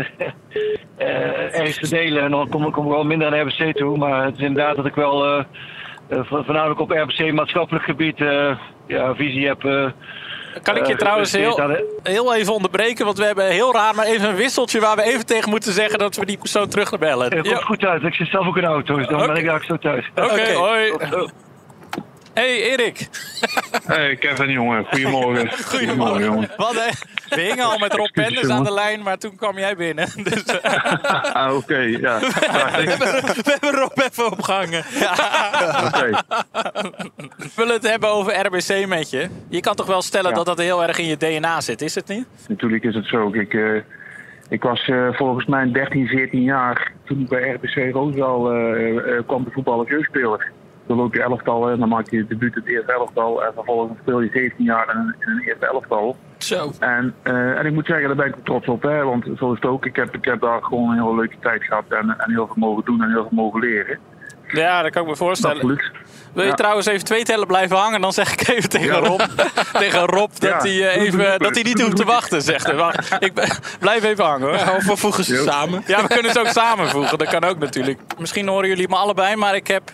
[0.97, 1.07] eh,
[1.59, 3.97] ergens verdelen en dan kom, kom ik wel minder naar RBC toe.
[3.97, 5.43] Maar het is inderdaad dat ik wel
[6.09, 9.63] vo- voornamelijk op RBC maatschappelijk gebied eh, ja, visie heb.
[9.65, 9.85] eh,
[10.63, 13.05] Kan ik je trouwens heel, aan heel even onderbreken?
[13.05, 15.99] Want we hebben heel raar, maar even een wisseltje waar we even tegen moeten zeggen
[15.99, 17.23] dat we die persoon terugbellen.
[17.25, 18.03] Het komt Ja, goed uit.
[18.03, 20.09] Ik zit zelf ook in de auto, dus dan ben ik eigenlijk zo thuis.
[20.15, 20.53] Oké, Oké.
[20.53, 20.91] hoi.
[22.35, 23.07] Hey Erik.
[23.85, 24.85] Hey Kevin, jongen.
[24.85, 25.49] Goedemorgen.
[25.77, 26.23] Goedemorgen.
[26.23, 26.49] jongen.
[26.57, 26.89] Wat, hè?
[27.35, 30.07] we hingen al met Rob Penders aan de lijn, maar toen kwam jij binnen.
[30.23, 30.93] Dus eh,
[31.35, 31.77] Ah, oké.
[31.77, 32.19] ja.
[32.19, 34.83] We hebben Rob even opgehangen.
[35.85, 36.09] Oké.
[37.37, 39.27] we willen het hebben over RBC met je.
[39.49, 40.35] Je kan toch wel stellen Ja.
[40.35, 42.25] dat dat heel erg in je DNA zit, is het niet?
[42.47, 43.29] Natuurlijk is het zo.
[43.33, 43.75] Ik, eh,
[44.49, 49.43] ik was eh, volgens mij 13, 14 jaar toen ik bij RBC Roosendaal eh, kwam
[49.43, 50.51] te voetballen als jeugdspeler.
[50.87, 53.43] Dan loop je elftal en dan maak je je debuut in het eerste elftal.
[53.45, 56.17] En vervolgens speel je 17 jaar in een, in een eerste elftal.
[56.37, 56.71] Zo.
[56.79, 58.81] En, eh, en ik moet zeggen, daar ben ik ook trots op.
[58.81, 59.85] Hè, want zo is het ook.
[59.85, 61.83] Ik heb, ik heb daar gewoon een hele leuke tijd gehad.
[61.89, 63.99] En, en heel veel mogen doen en heel veel mogen leren.
[64.47, 65.55] Ja, dat kan ik me voorstellen.
[65.55, 65.91] Absoluut.
[66.33, 66.55] Wil je Ja.
[66.55, 68.01] trouwens even twee tellen blijven hangen?
[68.01, 69.19] Dan zeg ik even tegen Rob,
[69.73, 72.75] tegen Rob dat, Ja, hij, eh, even, dat hij niet hoeft te wachten, zegt hij.
[72.75, 73.33] Wacht, ik
[73.79, 74.75] blijf even hangen hoor.
[74.75, 75.83] Of we voegen ze samen.
[75.87, 77.17] Ja, we kunnen ze ook samenvoegen.
[77.17, 77.99] Dat kan ook natuurlijk.
[78.19, 79.91] Misschien horen jullie me allebei, maar ik heb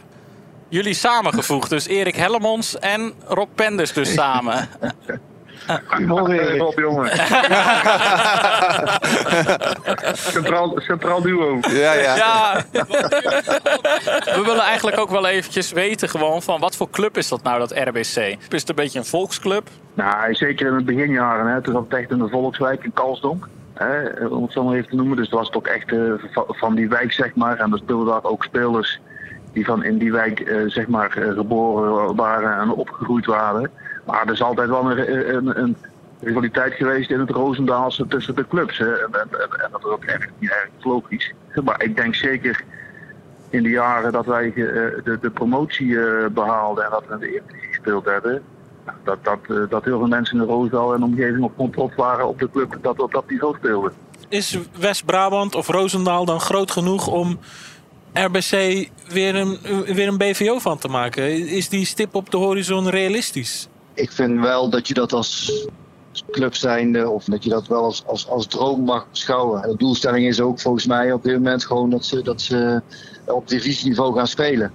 [0.72, 1.70] jullie samengevoegd.
[1.70, 4.70] Dus Erik Hellemons en Rob Penders dus samen.
[5.86, 6.62] Goedemorgen, Erik.
[6.62, 7.10] Rob, jongen.
[10.16, 11.60] centraal, centraal duo.
[11.70, 12.16] Ja, ja.
[12.16, 12.66] Ja,
[14.36, 17.60] we willen eigenlijk ook wel eventjes weten gewoon van wat voor club is dat nou,
[17.60, 18.16] dat RBC?
[18.16, 19.68] Is het een beetje een volksclub?
[19.94, 21.48] Nou, zeker in de beginjaren.
[21.54, 23.48] Hè, toen zat het echt in de Volkswijk in Kalsdonk.
[23.74, 25.18] Hè, om het zo maar even te noemen.
[25.18, 26.00] Dus dat was het ook echt eh,
[26.32, 27.58] va- van die wijk, zeg maar.
[27.60, 29.00] En er speelden daar ook spelers
[29.54, 33.72] die van in die wijk, eh, zeg maar, eh, geboren waren en opgegroeid waren.
[34.06, 35.78] Maar er is altijd wel een, een, een
[36.20, 38.80] rivaliteit geweest in het Roosendaalse tussen de clubs.
[38.80, 41.34] En, en, dat is ook echt niet erg logisch.
[41.64, 42.64] Maar ik denk zeker
[43.52, 44.54] in de jaren dat wij eh,
[45.04, 48.44] de, de promotie eh, behaalden en dat we in de Eredivisie gespeeld hebben,
[49.04, 52.28] dat, dat, eh, dat heel veel mensen in de Roosendaal en omgeving op controle waren
[52.28, 53.92] op de club dat op dat niveau speelde.
[54.30, 57.40] Is West-Brabant of Roosendaal dan groot genoeg om
[58.13, 61.47] RBC weer een, weer een BVO van te maken?
[61.47, 63.67] Is die stip op de horizon realistisch?
[63.93, 65.52] ik vind wel dat je dat als
[66.32, 69.63] club zijnde, of dat je dat wel als, als, als droom mag beschouwen.
[69.63, 72.82] En de doelstelling is ook volgens mij op dit moment gewoon dat ze, dat ze
[73.26, 74.71] op divisieniveau gaan spelen.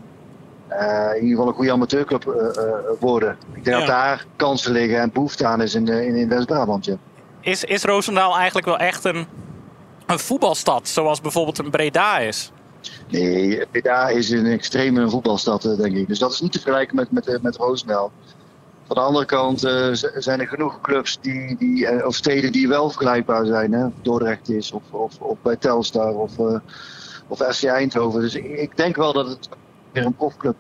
[0.68, 3.37] Eh, in ieder geval een goede amateurclub eh, eh, worden.
[3.55, 3.79] Ik denk Ja.
[3.79, 6.85] dat daar kansen liggen en behoefte aan is in, in, in West-Brabant.
[6.85, 6.96] Ja.
[7.40, 9.27] Is, is Roosendaal eigenlijk wel echt een,
[10.07, 12.53] een voetbalstad, zoals bijvoorbeeld een Breda is?
[13.09, 16.09] Nee, Breda is een extreme voetbalstad, eh, denk ik.
[16.09, 18.12] Dus dat is niet te vergelijken met, met, eh, met Roosendaal.
[18.87, 22.90] Van de andere kant eh, zijn er genoeg clubs die, die, of steden die wel
[22.90, 23.72] vergelijkbaar zijn.
[23.72, 23.87] Hè?
[24.03, 24.83] Dordrecht is, of,
[25.18, 26.59] of, bij Telstar, of, eh
[27.29, 28.20] of FC Eindhoven.
[28.20, 29.49] Dus ik, denk wel dat het
[29.92, 30.57] weer een profclub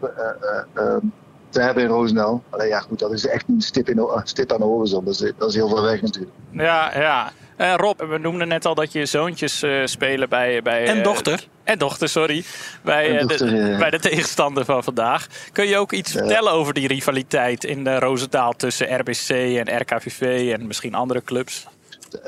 [1.48, 2.42] te hebben in Roosendaal.
[2.50, 5.04] Alleen ja, goed, dat is echt een stip, in, aan de horizon.
[5.04, 6.34] Dat is, dat is heel ver weg natuurlijk.
[6.50, 7.32] Ja, ja.
[7.56, 10.62] Eh, Rob, we noemden net al dat je zoontjes eh, spelen bij...
[10.62, 11.46] bij En eh, dochter.
[11.64, 12.44] en dochter, sorry.
[12.82, 13.78] Bij, eh, dochter, de, ja.
[13.78, 15.26] bij de tegenstander van vandaag.
[15.52, 20.52] Kun je ook iets vertellen over die rivaliteit in de Roosendaal tussen RBC en RKVV
[20.52, 21.66] en misschien andere clubs?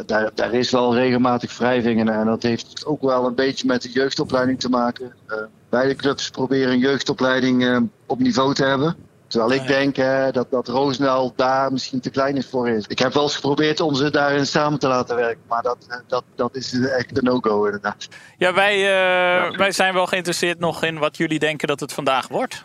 [0.07, 2.09] daar, daar is wel regelmatig wrijving in.
[2.09, 5.15] En dat heeft ook wel een beetje met de jeugdopleiding te maken.
[5.27, 5.37] Eh,
[5.69, 8.97] beide clubs proberen een jeugdopleiding eh, op niveau te hebben.
[9.29, 12.87] Terwijl ik denk eh, dat, dat Roosendaal daar misschien te klein is voor is.
[12.87, 15.43] Ik heb wel eens geprobeerd om ze daarin samen te laten werken.
[15.49, 18.09] Maar dat, eh, dat, dat is echt een no-go inderdaad.
[18.37, 22.29] Ja, wij, eh, wij zijn wel geïnteresseerd nog in wat jullie denken dat het vandaag
[22.29, 22.65] wordt.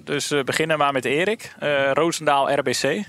[0.00, 1.54] Dus we beginnen maar met Erik.
[1.58, 3.04] Eh Roosendaal RBC.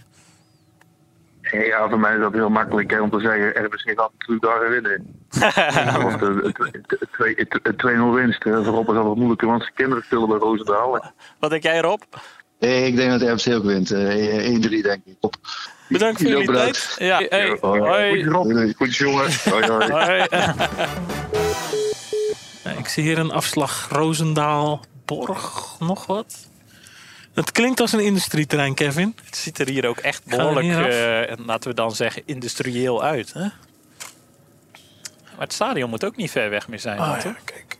[1.51, 3.65] Ja, voor mij is dat heel makkelijk hè, om te zeggen.
[3.65, 5.21] RBC gaat natuurlijk daar winnen.
[6.03, 10.37] Want eh, het 2-0 winst eh, voorop is altijd moeilijker, want zijn kinderen spelen bij
[10.37, 11.13] Roosendaal.
[11.39, 12.01] Wat denk jij Rob?
[12.63, 13.91] Eh, ik denk dat de FC ook wint.
[13.91, 15.15] Eh, 1-3 denk ik.
[15.19, 15.35] Op.
[15.89, 16.95] Bedankt voor jullie Bedankt.
[16.97, 17.09] tijd.
[17.09, 18.23] Ja, hey, hoi.
[18.23, 19.29] Goed, goed jongen.
[19.49, 19.91] Hoi, hoi.
[19.91, 20.27] Hoi.
[22.63, 26.35] Nou, Ik zie hier een afslag Roosendaal, Borg, nog wat.
[27.33, 29.15] Het klinkt als een industrieterrein, Kevin.
[29.25, 33.33] Het ziet er hier ook echt behoorlijk, eh, laten we dan zeggen, industrieel uit.
[33.33, 33.39] Hè?
[33.39, 33.51] Maar
[35.37, 36.99] het stadion moet ook niet ver weg meer zijn.
[36.99, 37.77] Oh, ja, kijk.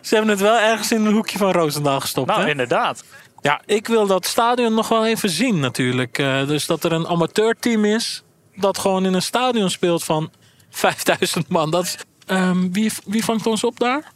[0.00, 2.28] Ze hebben het wel ergens in een hoekje van Roosendaal gestopt.
[2.28, 2.48] Nou, hè?
[2.48, 3.04] inderdaad.
[3.42, 6.18] Ja, ik wil dat stadion nog wel even zien natuurlijk.
[6.18, 8.22] Eh, dus dat er een amateurteam is
[8.54, 10.30] dat gewoon in een stadion speelt van
[10.70, 11.70] 5000 man.
[11.70, 11.96] Dat
[12.30, 14.12] Ehm, wie, wie vangt ons op daar?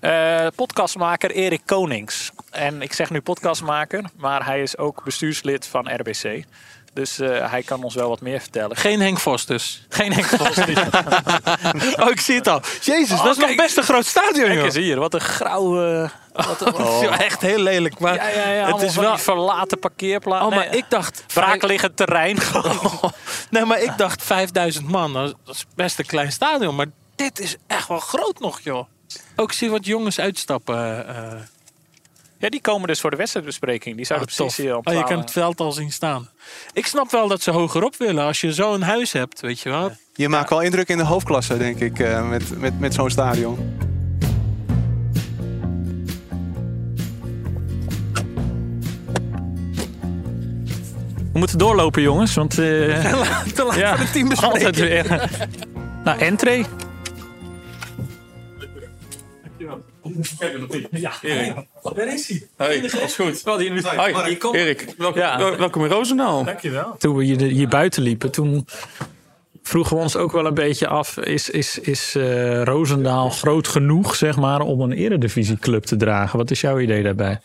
[0.00, 2.32] Eh, podcastmaker Erik Konings.
[2.50, 6.44] En ik zeg nu podcastmaker, maar hij is ook bestuurslid van RBC.
[6.96, 8.76] Dus eh, hij kan ons wel wat meer vertellen.
[8.76, 9.86] Geen Henk Vos dus.
[9.88, 10.46] Geen enkel
[12.04, 12.60] Oh, ik zie het al.
[12.80, 13.56] Jezus, dat is nog kijk.
[13.56, 16.10] best een groot stadion, Kijk eens hier, wat een grauwe...
[16.32, 17.98] Wat een, wel echt heel lelijk.
[17.98, 18.72] Maar Ja, ja, ja.
[18.72, 19.18] het is wel...
[19.18, 20.44] verlaten parkeerplaats.
[20.46, 21.24] Oh, maar ik dacht...
[21.34, 22.38] Braakliggend terrein.
[23.50, 25.12] Nee, maar ik dacht 5000 man.
[25.12, 26.74] Dat is best een klein stadion.
[26.74, 28.86] Maar dit is echt wel groot nog, joh.
[29.36, 31.08] Ook zie wat jongens uitstappen.
[31.08, 31.32] eh,
[32.46, 33.96] Ja, die komen dus voor de wedstrijdbespreking.
[33.96, 34.64] Die zouden oh, precies tof.
[34.64, 36.28] hier om Oh, je 12 kan het veld al zien staan.
[36.72, 38.24] Ik snap wel dat ze hogerop willen.
[38.24, 39.96] Als je zo'n huis hebt, weet je wel.
[40.14, 43.78] Je maakt wel indruk in de hoofdklasse, denk ik, eh, met, met, met zo'n stadion.
[51.32, 52.34] We moeten doorlopen, jongens.
[52.34, 52.66] Want eh,
[53.54, 54.66] Te laat ja, voor de teambespreking.
[54.66, 55.30] altijd weer.
[56.04, 56.66] nou, entree.
[61.94, 62.42] Daar is hij.
[62.56, 63.42] Hey, alles goed.
[63.42, 64.94] Wel, die- Hoi, Erik.
[64.98, 65.38] Welkom, Ja.
[65.38, 66.46] wel- welkom in Roosendaal.
[66.98, 68.66] Toen we hier, hier buiten liepen, toen
[69.62, 71.16] vroegen we ons ook wel een beetje af...
[71.18, 76.38] is, is, is eh, Roosendaal groot genoeg zeg maar, om een eredivisieclub te dragen?
[76.38, 77.40] Wat is jouw idee daarbij?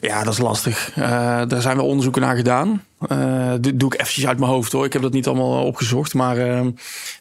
[0.00, 0.90] Ja, dat is lastig.
[0.94, 2.82] Eh, daar zijn wel onderzoeken naar gedaan.
[3.08, 4.84] Eh dit doe ik eventjes uit mijn hoofd hoor.
[4.84, 6.14] Ik heb dat niet allemaal opgezocht.
[6.14, 6.60] Maar eh,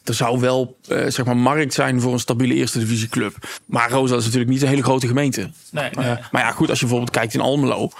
[0.03, 3.35] er zou wel eh, zeg maar markt zijn voor een stabiele eerste divisieclub.
[3.65, 5.49] Maar Roosendaal is natuurlijk niet een hele grote gemeente.
[5.71, 5.89] Nee,
[6.31, 7.91] maar ja, goed, als je bijvoorbeeld kijkt in Almelo,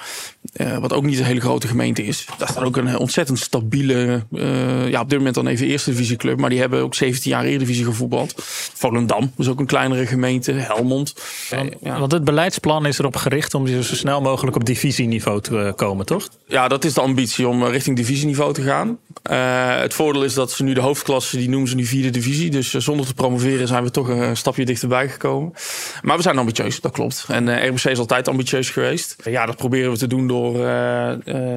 [0.53, 4.25] eh, wat ook niet een hele grote gemeente is, daar staat ook een ontzettend stabiele,
[4.31, 7.43] eh, ja, op dit moment dan even eerste divisieclub, maar die hebben ook 17 jaar
[7.43, 8.33] Eredivisie gevoetbald.
[8.73, 11.15] Volendam is ook een kleinere gemeente, Helmond.
[11.49, 11.99] Eh, ja.
[11.99, 16.05] Want het beleidsplan is erop gericht om zo snel mogelijk op divisieniveau te eh, komen,
[16.05, 16.29] toch?
[16.47, 18.99] Ja, dat is de ambitie om eh, richting divisieniveau te gaan.
[19.23, 22.49] Eh, het voordeel is dat ze nu de hoofdklasse, die noemen ze nu vierde divisie.
[22.49, 25.53] Dus zonder te promoveren zijn we toch een stapje dichterbij gekomen.
[26.01, 27.25] Maar we zijn ambitieus, dat klopt.
[27.27, 29.15] En RBC is altijd ambitieus geweest.
[29.23, 30.53] Ja, dat proberen we te doen door,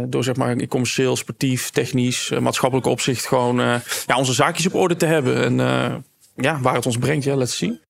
[0.09, 3.57] door zeg maar commercieel, sportief, technisch, maatschappelijk opzicht gewoon
[4.07, 5.45] ja, onze zaakjes op orde te hebben.
[5.45, 6.05] En
[6.37, 7.81] ja, waar het ons brengt, ja, let's zien.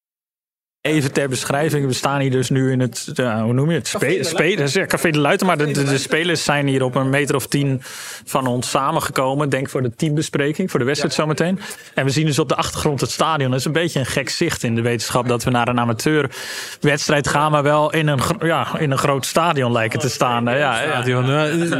[0.80, 3.88] Even ter beschrijving, we staan hier dus nu in het, hoe noem je het?
[3.88, 7.46] Spe, Café de Luiten, maar de, de, de spelers zijn hier op een meter of
[7.46, 7.80] tien
[8.24, 9.48] van ons samengekomen.
[9.48, 11.60] Denk voor de teambespreking, voor de wedstrijd zometeen.
[11.94, 13.50] En we zien dus op de achtergrond het stadion.
[13.50, 17.28] Dat is een beetje een gek zicht in de wetenschap dat we naar een amateurwedstrijd
[17.28, 20.44] gaan, maar wel in een, ja, in een groot stadion lijken te staan.
[20.44, 21.04] Ja, ja,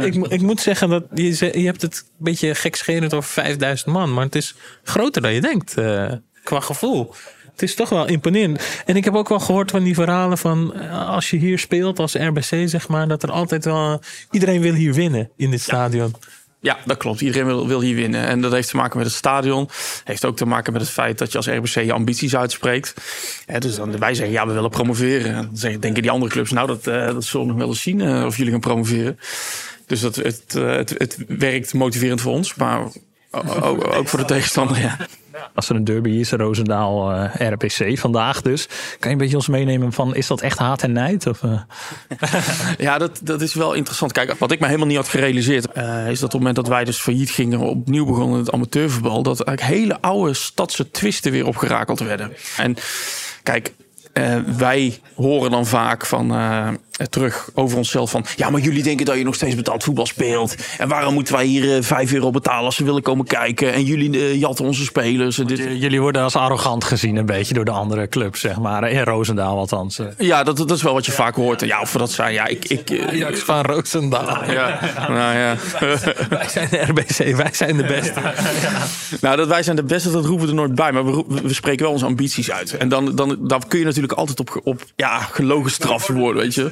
[0.01, 4.13] ik, ik moet zeggen dat je, je hebt het een beetje gekscherend over 5000 man.
[4.13, 6.11] Maar het is groter dan je denkt, eh,
[6.43, 7.13] qua gevoel.
[7.59, 8.61] Het is toch wel imponerend.
[8.85, 10.73] En ik heb ook wel gehoord van die verhalen van...
[10.73, 13.07] eh, als je hier speelt als RBC, zeg maar...
[13.07, 14.01] dat er altijd wel...
[14.31, 16.15] Iedereen wil hier winnen in dit stadion.
[16.59, 17.21] Ja, dat klopt.
[17.21, 18.25] Iedereen wil, wil hier winnen.
[18.25, 19.69] En dat heeft te maken met het stadion.
[20.03, 22.93] Heeft ook te maken met het feit dat je als RBC je ambities uitspreekt.
[23.45, 25.35] Hè, dus dan wij zeggen, ja, we willen promoveren.
[25.35, 27.69] En dan zeggen, denken die andere clubs, nou, dat, eh, dat zullen we nog wel
[27.69, 29.19] eens zien eh, of jullie gaan promoveren.
[29.85, 32.55] Dus dat, het, het, het werkt motiverend voor ons.
[32.55, 32.81] Maar
[33.31, 34.97] Ook, ook voor de tegenstander, ja.
[35.55, 38.67] Als er een derby is, Roosendaal eh, RPC vandaag dus.
[38.67, 41.27] Kan je een beetje ons meenemen van, is dat echt haat en nijd?
[41.27, 41.61] Of, eh?
[42.77, 44.11] Ja, dat, dat is wel interessant.
[44.11, 45.71] Kijk, wat ik me helemaal niet had gerealiseerd...
[45.71, 47.59] eh, is dat op het moment dat wij dus failliet gingen...
[47.59, 49.23] opnieuw begonnen in het amateurvoetbal...
[49.23, 52.33] dat eigenlijk hele oude stadse twisten weer opgerakeld werden.
[52.57, 52.75] En
[53.43, 53.73] kijk,
[54.57, 56.31] wij horen dan vaak van...
[56.99, 58.25] eh, terug over onszelf van...
[58.35, 60.55] ja, maar jullie denken dat je nog steeds betaald voetbal speelt.
[60.77, 63.73] En waarom moeten wij hier eh, 5 euro betalen als ze willen komen kijken?
[63.73, 65.39] En jullie eh, jatten onze spelers.
[65.39, 65.57] En dit.
[65.57, 68.89] Jullie worden als arrogant gezien een beetje door de andere clubs, zeg maar.
[68.89, 69.99] In Roosendaal althans.
[70.17, 71.61] Ja, dat, dat is wel wat je vaak hoort.
[71.61, 72.33] Ja, of we dat zijn.
[72.33, 72.65] Ja, ik...
[72.65, 74.51] ik Ajax van Roosendaal.
[74.51, 75.55] ja, nou ja.
[76.29, 78.21] Wij zijn de RBC, wij zijn de beste.
[79.21, 80.91] Nou, dat wij zijn de beste, dat roepen we er nooit bij.
[80.91, 82.77] Maar we, we spreken wel onze ambities uit.
[82.77, 86.55] En dan, dan, dan kun je natuurlijk altijd op, op ja, gelogen straf worden, weet
[86.55, 86.71] je.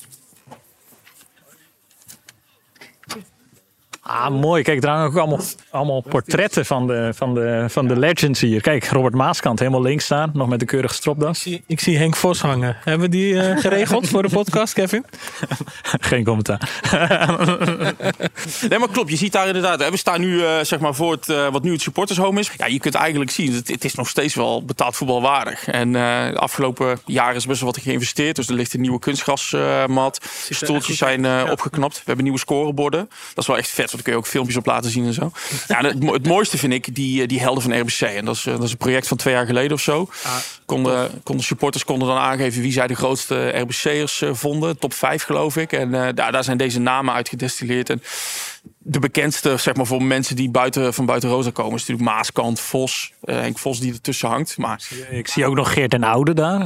[4.11, 4.63] Ah, mooi.
[4.63, 8.61] Kijk, er hangen ook allemaal, allemaal portretten van de, van, de, van de legends hier.
[8.61, 11.45] Kijk, Robert Maaskant helemaal links staan, nog met de keurige stropdas.
[11.65, 12.77] Ik zie Henk Vos hangen.
[12.83, 15.05] Hebben we die eh, geregeld voor de podcast, Kevin?
[16.09, 16.69] Geen commentaar.
[18.69, 19.09] Nee, maar klopt.
[19.09, 19.79] Je ziet daar inderdaad.
[19.79, 22.51] hè, We staan nu eh, zeg maar voor het, eh, wat nu het supportershome is.
[22.57, 25.67] Ja, je kunt eigenlijk zien, het, het is nog steeds wel betaald voetbalwaardig.
[25.67, 28.35] En eh, de afgelopen jaren is best wel wat geïnvesteerd.
[28.35, 30.19] Dus er ligt een nieuwe kunstgrasmat.
[30.47, 31.95] De stoeltjes zijn eh, opgeknapt.
[31.95, 33.09] We hebben nieuwe scoreborden.
[33.09, 35.13] Dat is wel echt vet, want daar kun je ook filmpjes op laten zien en
[35.13, 35.31] zo.
[35.67, 38.01] Ja, het, mo- het mooiste vind ik die, eh, die helden van RBC.
[38.01, 40.09] En dat is, eh, dat is een project van twee jaar geleden of zo.
[40.65, 44.77] Konden, konden supporters konden dan aangeven wie zij de grootste RBC'ers eh, vonden.
[44.79, 45.71] Top 5 geloof ik.
[45.73, 47.89] En eh, daar, daar zijn deze namen uitgedestilleerd.
[47.89, 48.01] En
[48.83, 52.59] de bekendste, zeg maar, voor mensen die buiten, van buiten Rosa komen, is natuurlijk Maaskant,
[52.59, 53.13] Vos.
[53.21, 54.57] Henk Vos die ertussen hangt.
[54.57, 56.59] Maar Ik zie ook nog Geert en Oude daar.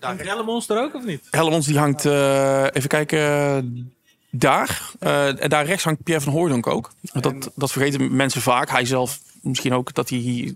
[0.00, 1.20] Hangt Hellemons er ook of niet?
[1.30, 3.93] Helmons die hangt, eh, even kijken,
[4.36, 4.90] daar.
[4.98, 6.92] Eh, en daar rechts hangt Pierre van Hooydonk ook.
[7.12, 8.70] Dat, dat vergeten mensen vaak.
[8.70, 10.54] Hij zelf misschien ook dat hij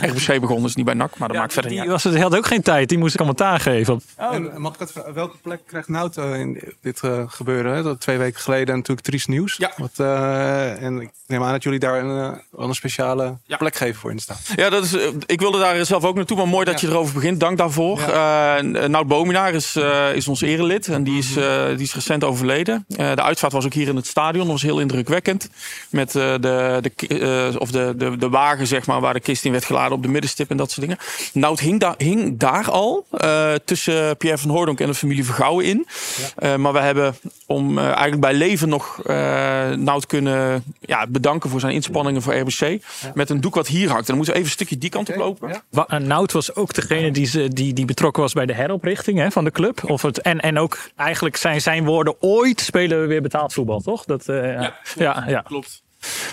[0.00, 1.18] RBC begonnen is, niet bij NAC.
[1.18, 2.02] Maar dat maakt verder niet Die, uit.
[2.02, 4.00] was, die had ook geen tijd, die moest commentaar geven.
[4.16, 7.74] En mag ik het welke plek krijgt Nout eh, in dit eh, gebeuren?
[7.74, 7.82] Hè?
[7.82, 9.56] Dat twee weken geleden natuurlijk Tries Nieuws.
[9.56, 9.72] Ja.
[9.76, 13.56] Wat, eh, en ik neem aan dat jullie daar een, eh, wel een speciale Ja.
[13.56, 14.36] plek geven voor in staan.
[14.56, 17.14] Ja, dat is, eh, ik wilde daar zelf ook naartoe, maar mooi dat je erover
[17.14, 17.40] begint.
[17.40, 18.00] Dank daarvoor.
[18.00, 22.24] Eh Nout Bominaar is, eh, is ons erelid en die is, eh, die is recent
[22.24, 22.84] overleden.
[22.96, 25.48] Eh, de uitvaart was ook hier in het stadion, dat was heel indrukwekkend.
[25.90, 27.08] Met eh, de, de,
[27.52, 30.02] eh, of de, de, de wagen zeg maar, waar de kist in werd geladen op
[30.02, 31.02] de middenstip en dat soort dingen.
[31.32, 35.64] Nout hing, daar hing daar al eh, tussen Pierre van Hoordonk en de familie Vergouwen
[35.64, 35.86] in.
[36.36, 37.16] Eh, maar we hebben
[37.46, 42.34] om eh, eigenlijk bij leven nog eh Nout kunnen ja, bedanken voor zijn inspanningen voor
[42.34, 42.82] RBC.
[43.14, 44.00] Met een doek wat hier hangt.
[44.00, 45.62] En dan moeten we even een stukje die kant op lopen.
[45.70, 49.30] Eh, Nout was ook degene die, ze, die, die betrokken was bij de heroprichting hè,
[49.30, 49.90] van de club.
[49.90, 53.80] Of het, en, en ook eigenlijk zijn zijn woorden, ooit spelen we weer betaald voetbal,
[53.80, 54.04] toch?
[54.04, 55.40] Dat, eh, ja, ja, ja.
[55.40, 55.83] Klopt.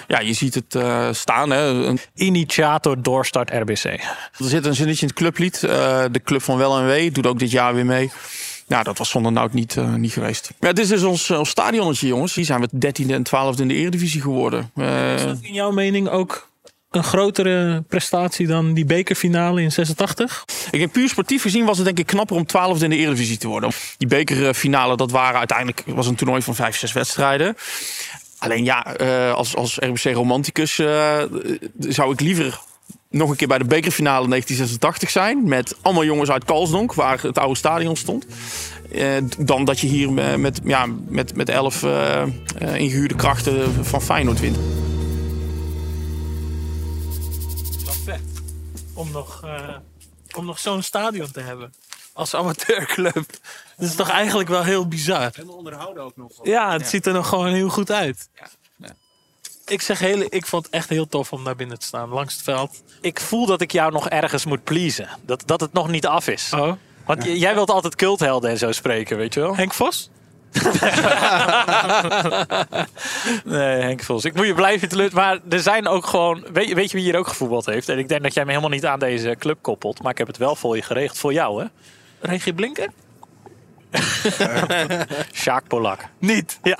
[0.08, 1.50] Ja, je ziet het eh, staan.
[1.50, 1.62] Hè.
[1.68, 3.84] Een- Initiator doorstart RBC.
[3.84, 4.00] Er
[4.38, 5.64] zit een zinnetje in het clublied.
[5.64, 8.12] eh, de club van wel en wee doet ook dit jaar weer mee.
[8.68, 10.52] Ja, dat was zonder Nout niet, eh, niet geweest.
[10.60, 12.36] Ja, dit is dus ons, ons stadionnetje, jongens.
[12.36, 14.72] Hier zijn we 13e en 12e in de Eredivisie geworden.
[14.76, 16.50] Eh, Is dat in jouw mening ook
[16.90, 20.44] een grotere prestatie dan die bekerfinale in 86?
[20.72, 23.38] Ik denk puur sportief gezien was het denk ik knapper om 12e in de Eredivisie
[23.38, 23.72] te worden.
[23.98, 27.56] Die bekerfinale, dat waren uiteindelijk was een toernooi van vijf, zes wedstrijden.
[28.42, 31.24] Alleen ja, eh, als, als RBC romanticus eh,
[31.80, 32.60] zou ik liever
[33.10, 35.48] nog een keer bij de bekerfinale 1986 zijn.
[35.48, 38.26] Met allemaal jongens uit Kalsdonk, waar het oude stadion stond.
[38.92, 42.30] Eh, dan dat je hier met, ja, met, met elf eh, eh,
[42.76, 44.58] ingehuurde krachten van Feyenoord wint.
[48.94, 49.44] Om nog,
[50.36, 51.74] om nog zo'n stadion te hebben.
[52.14, 53.26] Als amateurclub.
[53.82, 55.30] Dat is toch eigenlijk wel heel bizar.
[55.34, 56.32] En onderhouden ook nog.
[56.44, 58.30] Ja, het ziet er nog gewoon heel goed uit.
[59.66, 62.34] Ik zeg heel, ik vond het echt heel tof om daar binnen te staan, langs
[62.34, 62.84] het veld.
[63.02, 65.08] Ik voel dat ik jou nog ergens moet pleasen.
[65.26, 66.54] Dat, dat het nog niet af is.
[66.54, 66.72] Oh,
[67.06, 69.56] Want jij wilt altijd culthelden en zo spreken, weet je wel?
[69.56, 70.10] Henk Vos?
[73.46, 74.26] Nee, Henk Vos.
[74.26, 75.28] Ik moet je blijven teleurstellen.
[75.28, 76.46] Maar er zijn ook gewoon...
[76.54, 77.90] Weet, je- weet je wie hier ook gevoetbald heeft?
[77.90, 80.02] En ik denk dat jij me helemaal niet aan deze club koppelt.
[80.02, 81.18] Maar ik heb het wel voor je geregeld.
[81.18, 81.68] Voor jou, hè?
[82.20, 82.88] Regie Blinker?
[85.42, 86.00] Sjaak Polak.
[86.20, 86.60] Niet.
[86.64, 86.78] Ja,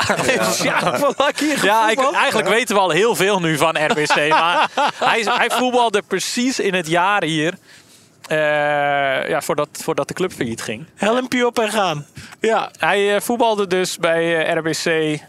[0.64, 4.30] Ja, Polak hier Ja, ik, eigenlijk weten we al heel veel nu van RBC.
[4.30, 4.70] Maar
[5.00, 7.54] hij, hij voetbalde precies in het jaar hier...
[8.32, 10.86] Eh, ja, voordat, voordat de club failliet ging.
[10.96, 12.06] Helmpje op en gaan.
[12.40, 14.86] Ja, Hij eh, voetbalde dus bij eh, RBC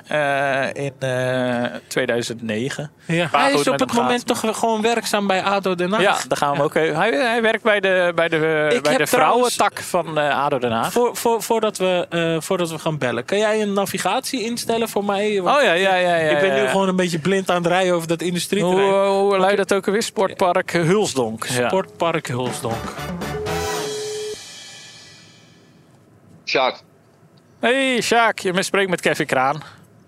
[0.07, 2.91] eh, in eh, 2009.
[3.07, 3.29] ja.
[3.33, 6.01] Maar hij is op het moment gaat- toch gewoon werkzaam bij ADO Den Haag.
[6.03, 6.75] Ja, daar gaan we ook.
[6.75, 10.71] Hij, hij werkt bij de, bij de, Ik bij de vrouwentak van eh, ADO Den
[10.73, 10.93] Haag.
[10.93, 15.05] Voor, voor, voordat, we, eh, voordat we gaan bellen, kan jij een navigatie instellen voor
[15.05, 15.41] mij?
[15.43, 16.17] Want Oh ja, ja, ja.
[16.17, 16.69] ja ik ben nu ja.
[16.69, 19.07] gewoon een beetje blind aan het rijden over dat Hoe, industrieterrein.
[19.11, 20.03] hoe luidt dat ook alweer?
[20.03, 21.47] Sportpark Hulsdonk.
[21.47, 21.67] Ja.
[21.69, 22.92] Sportpark Hulsdonk.
[26.45, 26.81] Sjaak,
[27.61, 29.63] Hey Sjaak, je spreekt met Kevin Kraan.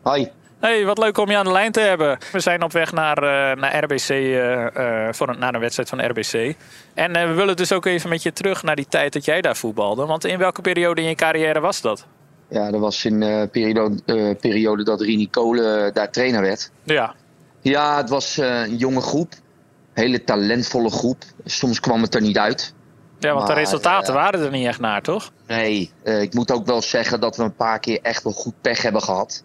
[0.04, 0.26] hi.
[0.64, 2.18] Hey, wat leuk om je aan de lijn te hebben.
[2.32, 5.88] We zijn op weg naar, eh, naar RBC, eh, eh, voor een, naar een wedstrijd
[5.88, 6.56] van RBC.
[6.94, 9.56] En we willen dus ook even met je terug naar die tijd dat jij daar
[9.56, 10.06] voetbalde.
[10.06, 12.06] Want in welke periode in je carrière was dat?
[12.48, 16.70] Ja, dat was in de periode, periode dat Rini Kolen daar trainer werd.
[16.82, 17.14] Ja,
[17.60, 19.32] Ja, het was een jonge groep.
[19.94, 21.22] Hele talentvolle groep.
[21.44, 22.74] Soms kwam het er niet uit.
[23.18, 25.30] ja want de resultaten eh, waren er niet echt naar, toch?
[25.46, 28.54] Nee, eh, ik moet ook wel zeggen dat we een paar keer echt wel goed
[28.60, 29.42] pech hebben gehad.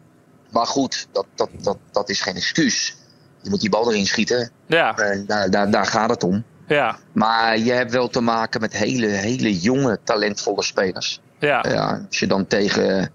[0.51, 2.95] Maar goed, dat, dat, dat, dat is geen excuus.
[3.41, 4.51] Je moet die bal erin schieten.
[4.65, 6.43] Ja, Eh, daar, daar, daar gaat het om.
[6.67, 11.21] ja, Maar je hebt wel te maken met hele, hele jonge, talentvolle spelers.
[11.39, 11.65] ja.
[11.69, 13.11] Ja, als je dan tegen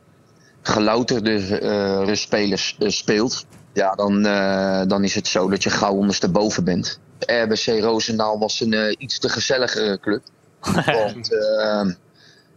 [0.62, 6.64] gelouterde eh spelers speelt, ja, dan, eh, dan is het zo dat je gauw ondersteboven
[6.64, 6.98] bent.
[7.18, 10.22] RBC Roosendaal was een eh, iets te gezelligere club.
[11.04, 11.86] Want eh,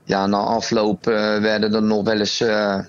[0.04, 2.80] ja, na afloop eh, werden er nog wel eens eh,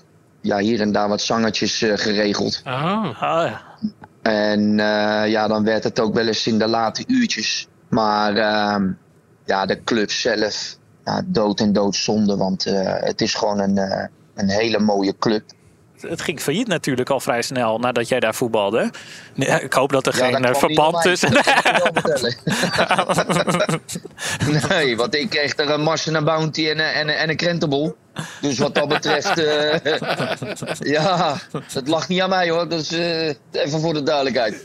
[0.41, 2.61] ja, hier en daar wat zangertjes eh, geregeld.
[2.65, 3.05] Oh.
[3.05, 3.61] Oh, ja.
[4.21, 7.67] En eh, ja, dan werd het ook wel eens in de late uurtjes.
[7.89, 8.91] Maar ehm,
[9.45, 12.37] ja, de club zelf, ja, dood en doodzonde.
[12.37, 15.43] Want eh, het is gewoon een, eh, een hele mooie club.
[16.01, 18.91] Het ging failliet natuurlijk al vrij snel nadat jij daar voetbalde.
[19.35, 21.31] Nee, ik hoop dat er Ja, geen eh, verband tussen...
[24.69, 27.29] nee, want ik kreeg er een Mars en een Bounty en, een- en, een- en
[27.29, 27.95] een krentenbol.
[28.41, 29.79] Dus wat dat betreft, eh,
[30.95, 31.35] ja,
[31.73, 32.69] het lag niet aan mij hoor.
[32.69, 34.63] Dus eh, even voor de duidelijkheid.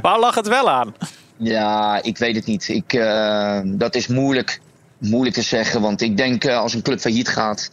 [0.00, 0.94] Waar lag het wel aan?
[1.36, 2.68] Ja, ik weet het niet.
[2.68, 4.60] Ik, eh, dat is moeilijk,
[4.98, 5.80] moeilijk te zeggen.
[5.80, 7.70] Want ik denk eh, als een club failliet gaat,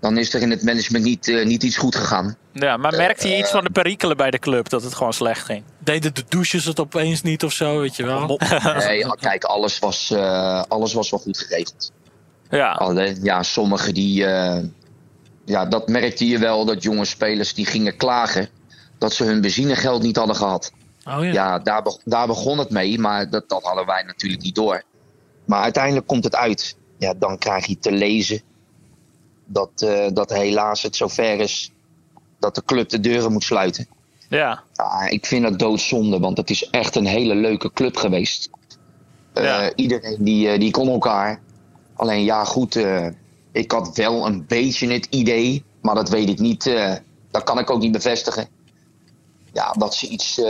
[0.00, 2.36] dan is er in het management niet, eh, niet iets goed gegaan.
[2.52, 5.44] Ja, maar merkte je iets van de perikelen bij de club dat het gewoon slecht
[5.44, 5.62] ging?
[5.78, 8.38] Deden de douches het opeens niet of zo, weet je wel?
[8.86, 11.92] Nee, kijk, alles was, eh, alles was wel goed geregeld.
[12.50, 14.24] Ja, Alleen, ja, sommigen die.
[14.26, 14.64] eh,
[15.44, 18.48] ja, dat merkte je wel dat jonge spelers die gingen klagen
[18.98, 20.72] dat ze hun benzinegeld niet hadden gehad.
[21.04, 21.32] Oh ja.
[21.32, 24.82] Ja, daar, be- daar begon het mee, maar dat, dat hadden wij natuurlijk niet door.
[25.44, 26.76] Maar uiteindelijk komt het uit.
[26.98, 28.42] Ja, dan krijg je te lezen
[29.52, 31.70] dat, eh, dat helaas het zover is
[32.38, 33.86] dat de club de deuren moet sluiten.
[34.28, 38.50] ja, Ja, ik vind dat doodzonde, want het is echt een hele leuke club geweest.
[39.32, 39.66] Eh.
[39.74, 41.40] Iedereen die, eh, die kon elkaar.
[41.94, 42.84] Alleen ja, goed,
[43.52, 46.70] ik had wel een beetje het idee, maar dat weet ik niet,
[47.30, 48.48] dat kan ik ook niet bevestigen.
[49.52, 50.40] Ja, dat ze iets,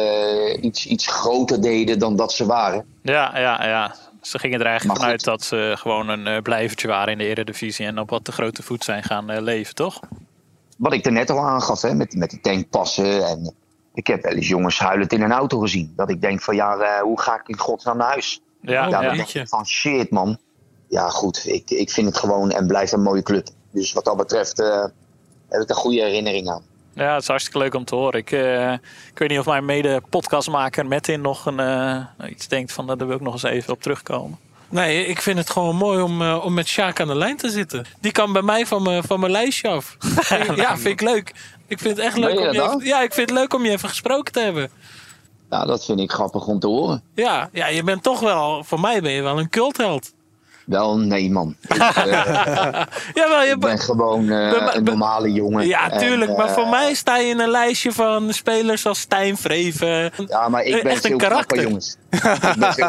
[0.60, 2.84] iets, iets groter deden dan dat ze waren.
[3.02, 3.94] ja, ja, ja.
[4.20, 7.24] Ze gingen er eigenlijk Maar vanuit dat ze gewoon een eh, blijvertje waren in de
[7.24, 10.00] Eredivisie en op wat de grote voet zijn gaan eh, leven, toch?
[10.76, 13.26] Wat ik er net al aangaf, hè, met, met de tankpassen.
[13.26, 13.54] En
[13.94, 15.92] ik heb wel eens jongens huilend in een auto gezien.
[15.96, 18.40] Dat ik denk van ja, eh, hoe ga ik in godsnaam naar huis?
[18.60, 19.46] Ja, ja, ja.
[19.46, 20.38] van shit man.
[20.88, 23.48] Ja goed, ik, ik vind het gewoon en blijft een mooie club.
[23.70, 24.56] Dus wat dat betreft
[25.48, 26.62] heb ik een goede herinnering aan.
[26.94, 28.18] Ja, het is hartstikke leuk om te horen.
[28.18, 28.72] Ik, eh,
[29.12, 32.86] ik weet niet of mijn mede-podcastmaker Metin nog een, eh, iets denkt van...
[32.86, 34.38] daar wil ik nog eens even op terugkomen.
[34.68, 37.50] Nee, ik vind het gewoon mooi om, eh, om met Sjaak aan de lijn te
[37.50, 37.86] zitten.
[38.00, 39.96] Die kan bij mij van mijn, van mijn lijstje af.
[40.56, 41.34] ja, vind ik leuk.
[41.66, 43.64] Ik vind het echt leuk je om je even, ja, ik vind het leuk om
[43.64, 44.70] je even gesproken te hebben.
[45.50, 47.02] Ja, dat vind ik grappig om te horen.
[47.14, 50.12] Ja, ja, je bent toch wel, voor mij ben je wel een cultheld.
[50.70, 51.56] Wel, nee man.
[51.68, 52.04] Ik, eh,
[53.14, 55.66] Jawel, je ik ben gewoon eh, een normale jongen.
[55.66, 56.36] Ja, En, tuurlijk.
[56.36, 60.10] maar eh, voor mij sta je in een lijstje van spelers als Stijn Vreven.
[60.26, 61.62] Ja, maar ik ben Echt een karakter.
[61.62, 61.96] jongens.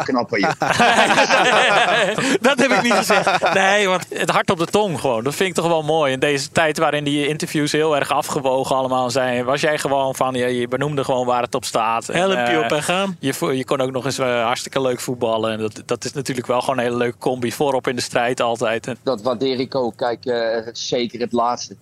[0.04, 0.52] Knapper joh.
[2.40, 3.54] dat heb ik niet gezegd.
[3.54, 6.12] Nee, want Het hart op de tong gewoon, dat vind ik toch wel mooi.
[6.12, 9.44] In deze tijd waarin die interviews heel erg afgewogen allemaal zijn...
[9.44, 12.08] was jij gewoon van, ja, je benoemde gewoon waar het op staat.
[12.08, 13.16] En, help je eh, op en gaan.
[13.18, 15.52] Je, je kon ook nog eens eh, hartstikke leuk voetballen.
[15.52, 17.52] En dat, dat is natuurlijk wel gewoon een hele leuke combi.
[17.52, 18.88] Voorop in de strijd altijd.
[19.02, 19.96] Dat waardeer ik ook.
[19.96, 21.76] Kijk, eh, zeker het laatste.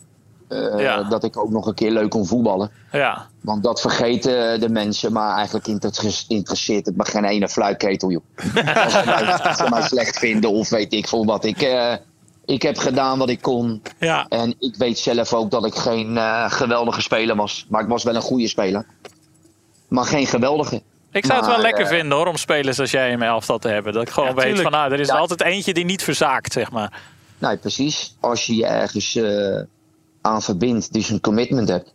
[0.51, 1.03] Eh, Ja.
[1.03, 2.71] Dat ik ook nog een keer leuk kon voetballen.
[2.93, 8.11] ja, Want dat vergeten de mensen, maar eigenlijk inter- interesseert het me geen ene fluitketel,
[8.11, 8.23] joh.
[8.85, 11.45] Als ze, mij, als ze mij slecht vinden of weet ik veel wat.
[11.45, 11.95] Ik, eh,
[12.45, 13.83] ik heb gedaan wat ik kon.
[13.99, 17.67] Ja, En ik weet zelf ook dat ik geen eh, geweldige speler was.
[17.69, 18.85] Maar ik was wel een goede speler.
[19.89, 20.83] Maar geen geweldige.
[21.13, 23.69] Ik zou het wel lekker vinden hoor, om spelers als jij in mijn elftal te
[23.69, 23.93] hebben.
[23.93, 24.69] Dat ik gewoon Ja, weet tuurlijk.
[24.69, 25.17] van, nou, er is Ja.
[25.17, 26.93] altijd eentje die niet verzaakt, zeg maar.
[27.39, 28.17] Nee, precies.
[28.21, 29.19] Als je je ergens
[30.21, 31.93] aan verbindt, dus een commitment hebt,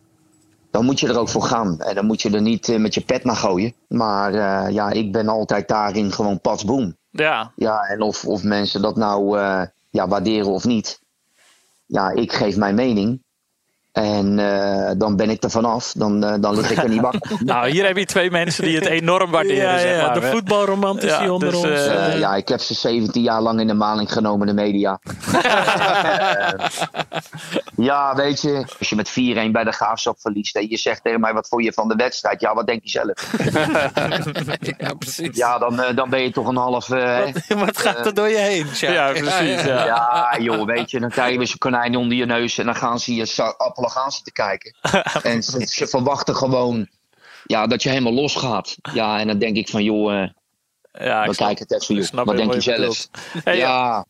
[0.72, 1.80] dan moet je er ook voor gaan.
[1.82, 3.74] En dan moet je er niet eh, met je pet naar gooien.
[3.88, 6.98] Maar eh, ja, ik ben altijd daarin gewoon pas boem.
[7.10, 11.00] Ja, Ja, en of, of mensen dat nou eh, ja, waarderen of niet.
[11.86, 13.24] Ja, ik geef mijn mening.
[13.92, 15.92] En eh, dan ben ik er vanaf.
[15.98, 17.38] Dan, dan lig ik er niet wakker.
[17.46, 20.20] nou, hier heb je twee mensen die het enorm waarderen, Ja, zeg maar.
[20.20, 21.86] de voetbalromantici Ja, onder dus, ons.
[22.18, 25.00] ja, ik heb ze 17 jaar lang in de maling genomen, de media.
[27.78, 29.14] Eh, ja, weet je, als je met 4-1
[29.52, 32.42] bij de graafschap verliest en je zegt tegen mij wat vond je van de wedstrijd,
[32.42, 33.32] ja, wat denk je zelf?
[34.78, 35.38] ja, precies.
[35.38, 36.90] Ja, dan, eh, dan ben je toch een half.
[36.90, 38.68] eh, Wat gaat er door je heen?
[38.80, 39.86] Ja, precies, ja.
[39.86, 42.76] ja, joh, weet je, dan krijg je weer zo'n konijn onder je neus en dan
[42.76, 43.26] gaan ze je
[43.76, 44.76] gaan zitten kijken.
[45.32, 46.88] en ze, ze verwachten gewoon
[47.46, 48.76] ja, dat je helemaal losgaat.
[48.94, 50.30] Ja, en dan denk ik van, joh, eh
[50.92, 52.10] Ja, ik we snap- kijken het even, ik joh.
[52.10, 53.08] snap Wat denk je zelf?
[53.34, 53.40] je.
[53.44, 54.06] Hey, ja,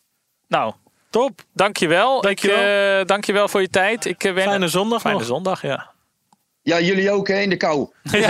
[0.47, 0.74] Nou,
[1.22, 1.41] top.
[1.53, 2.22] Dankjewel.
[2.22, 2.57] Dankjewel.
[2.57, 4.05] Ik, eh, dankjewel voor je tijd.
[4.05, 5.28] Ik, eh, wen- Fijne zondag Fijne nog.
[5.28, 5.89] zondag, ja.
[6.61, 7.88] ja, jullie ook hè, in de kou.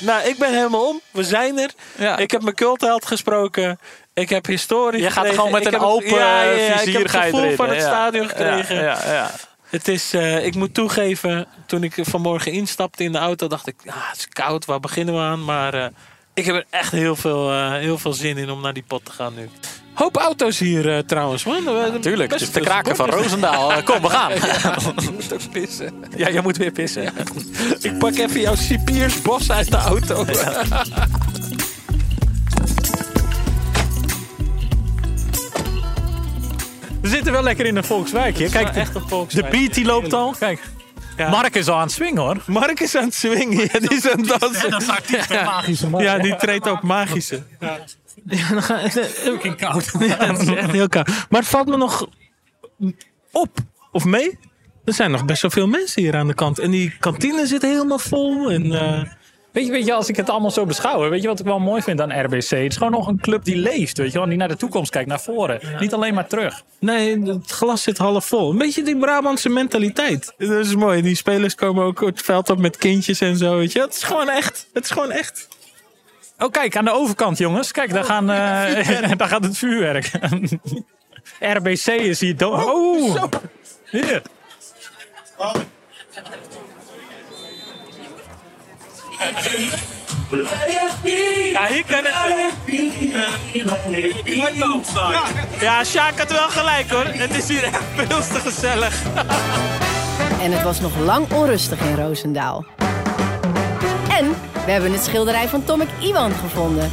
[0.00, 1.00] Nou, ik ben helemaal om.
[1.10, 1.70] We zijn er.
[1.98, 2.16] Ja.
[2.16, 3.78] Ik heb mijn cultheld gesproken.
[4.14, 6.50] Ik heb historie Je gaat er gewoon met Ik een heb het- open ja, ja,
[6.50, 7.82] ja, Ik vizier heb het gevoel erin, van het ja.
[7.86, 8.74] stadion gekregen.
[8.76, 9.30] Ja, ja, ja.
[9.70, 13.74] Het is, eh, ik moet toegeven, toen ik vanmorgen instapte in de auto, dacht ik,
[13.86, 15.44] ah, het is koud, waar beginnen we aan?
[15.44, 15.86] Maar eh,
[16.34, 19.04] ik heb er echt heel veel, eh, heel veel zin in om naar die pot
[19.04, 19.48] te gaan nu.
[19.94, 21.64] Hoop auto's hier eh, trouwens, man.
[22.00, 23.10] Tuurlijk, de kraken van.
[23.10, 23.72] Roosendaal.
[23.72, 24.30] Eh, Kom, we gaan.
[25.04, 25.94] Je moet ook pissen.
[26.16, 27.12] Ja, jij moet weer pissen.
[27.80, 30.24] Ik pak even jouw cipiers bos uit de auto.
[37.00, 38.48] We zitten wel lekker in een volkswijkje.
[38.48, 39.50] Kijk, de, echt een de volkswijk.
[39.50, 40.34] beat die loopt al.
[40.38, 40.60] Kijk,
[41.16, 41.30] Ja.
[41.30, 42.42] Mark is al aan het swingen hoor.
[42.46, 44.70] Mark is aan het swingen, ja, die is aan het dansen.
[44.70, 44.86] dat
[45.44, 46.02] magische man.
[46.02, 47.42] Ja, die treedt op magische.
[47.60, 47.78] Ja.
[48.50, 49.92] dan ga, Fucking koud.
[49.92, 51.06] Het is echt heel koud.
[51.06, 52.08] Maar het valt me nog
[53.32, 53.58] op,
[53.92, 54.38] of mee.
[54.84, 56.58] Er zijn nog best wel veel mensen hier aan de kant.
[56.58, 58.50] En die kantine zit helemaal vol.
[58.50, 59.02] En, eh,
[59.54, 61.58] Weet je, weet je, als ik het allemaal zo beschouw, weet je wat ik wel
[61.58, 62.50] mooi vind aan RBC?
[62.50, 64.90] Het is gewoon nog een club die leeft, weet je wel, die naar de toekomst
[64.90, 65.60] kijkt, naar voren.
[65.78, 66.62] Niet alleen maar terug.
[66.78, 68.50] nee, het glas zit half vol.
[68.50, 70.34] Een beetje die Brabantse mentaliteit.
[70.38, 71.02] Dat is mooi.
[71.02, 73.56] Die spelers komen ook het veld op met kindjes en zo.
[73.56, 73.80] Weet je.
[73.80, 74.66] Het is gewoon echt.
[74.72, 75.48] Het is gewoon echt.
[76.38, 77.72] Oh, kijk, aan de overkant, jongens.
[77.72, 80.10] Kijk, daar, gaan, eh, daar gaat het vuurwerk.
[81.56, 82.64] RBC is hier dood.
[82.64, 83.22] Oh,
[83.90, 84.22] hier.
[91.52, 92.14] Ja, hier kan het.
[95.60, 97.04] Ja, Sjaak had wel gelijk hoor.
[97.04, 99.02] Het is hier echt veel te gezellig.
[100.40, 102.64] En het was nog lang onrustig in Roosendaal.
[104.08, 104.34] En
[104.64, 106.90] we hebben het schilderij van Tomek Iwan gevonden.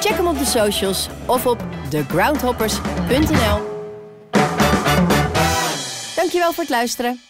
[0.00, 3.76] Check hem op de socials of op thegroundhoppers.nl.
[6.16, 7.20] Dankjewel voor het luisteren.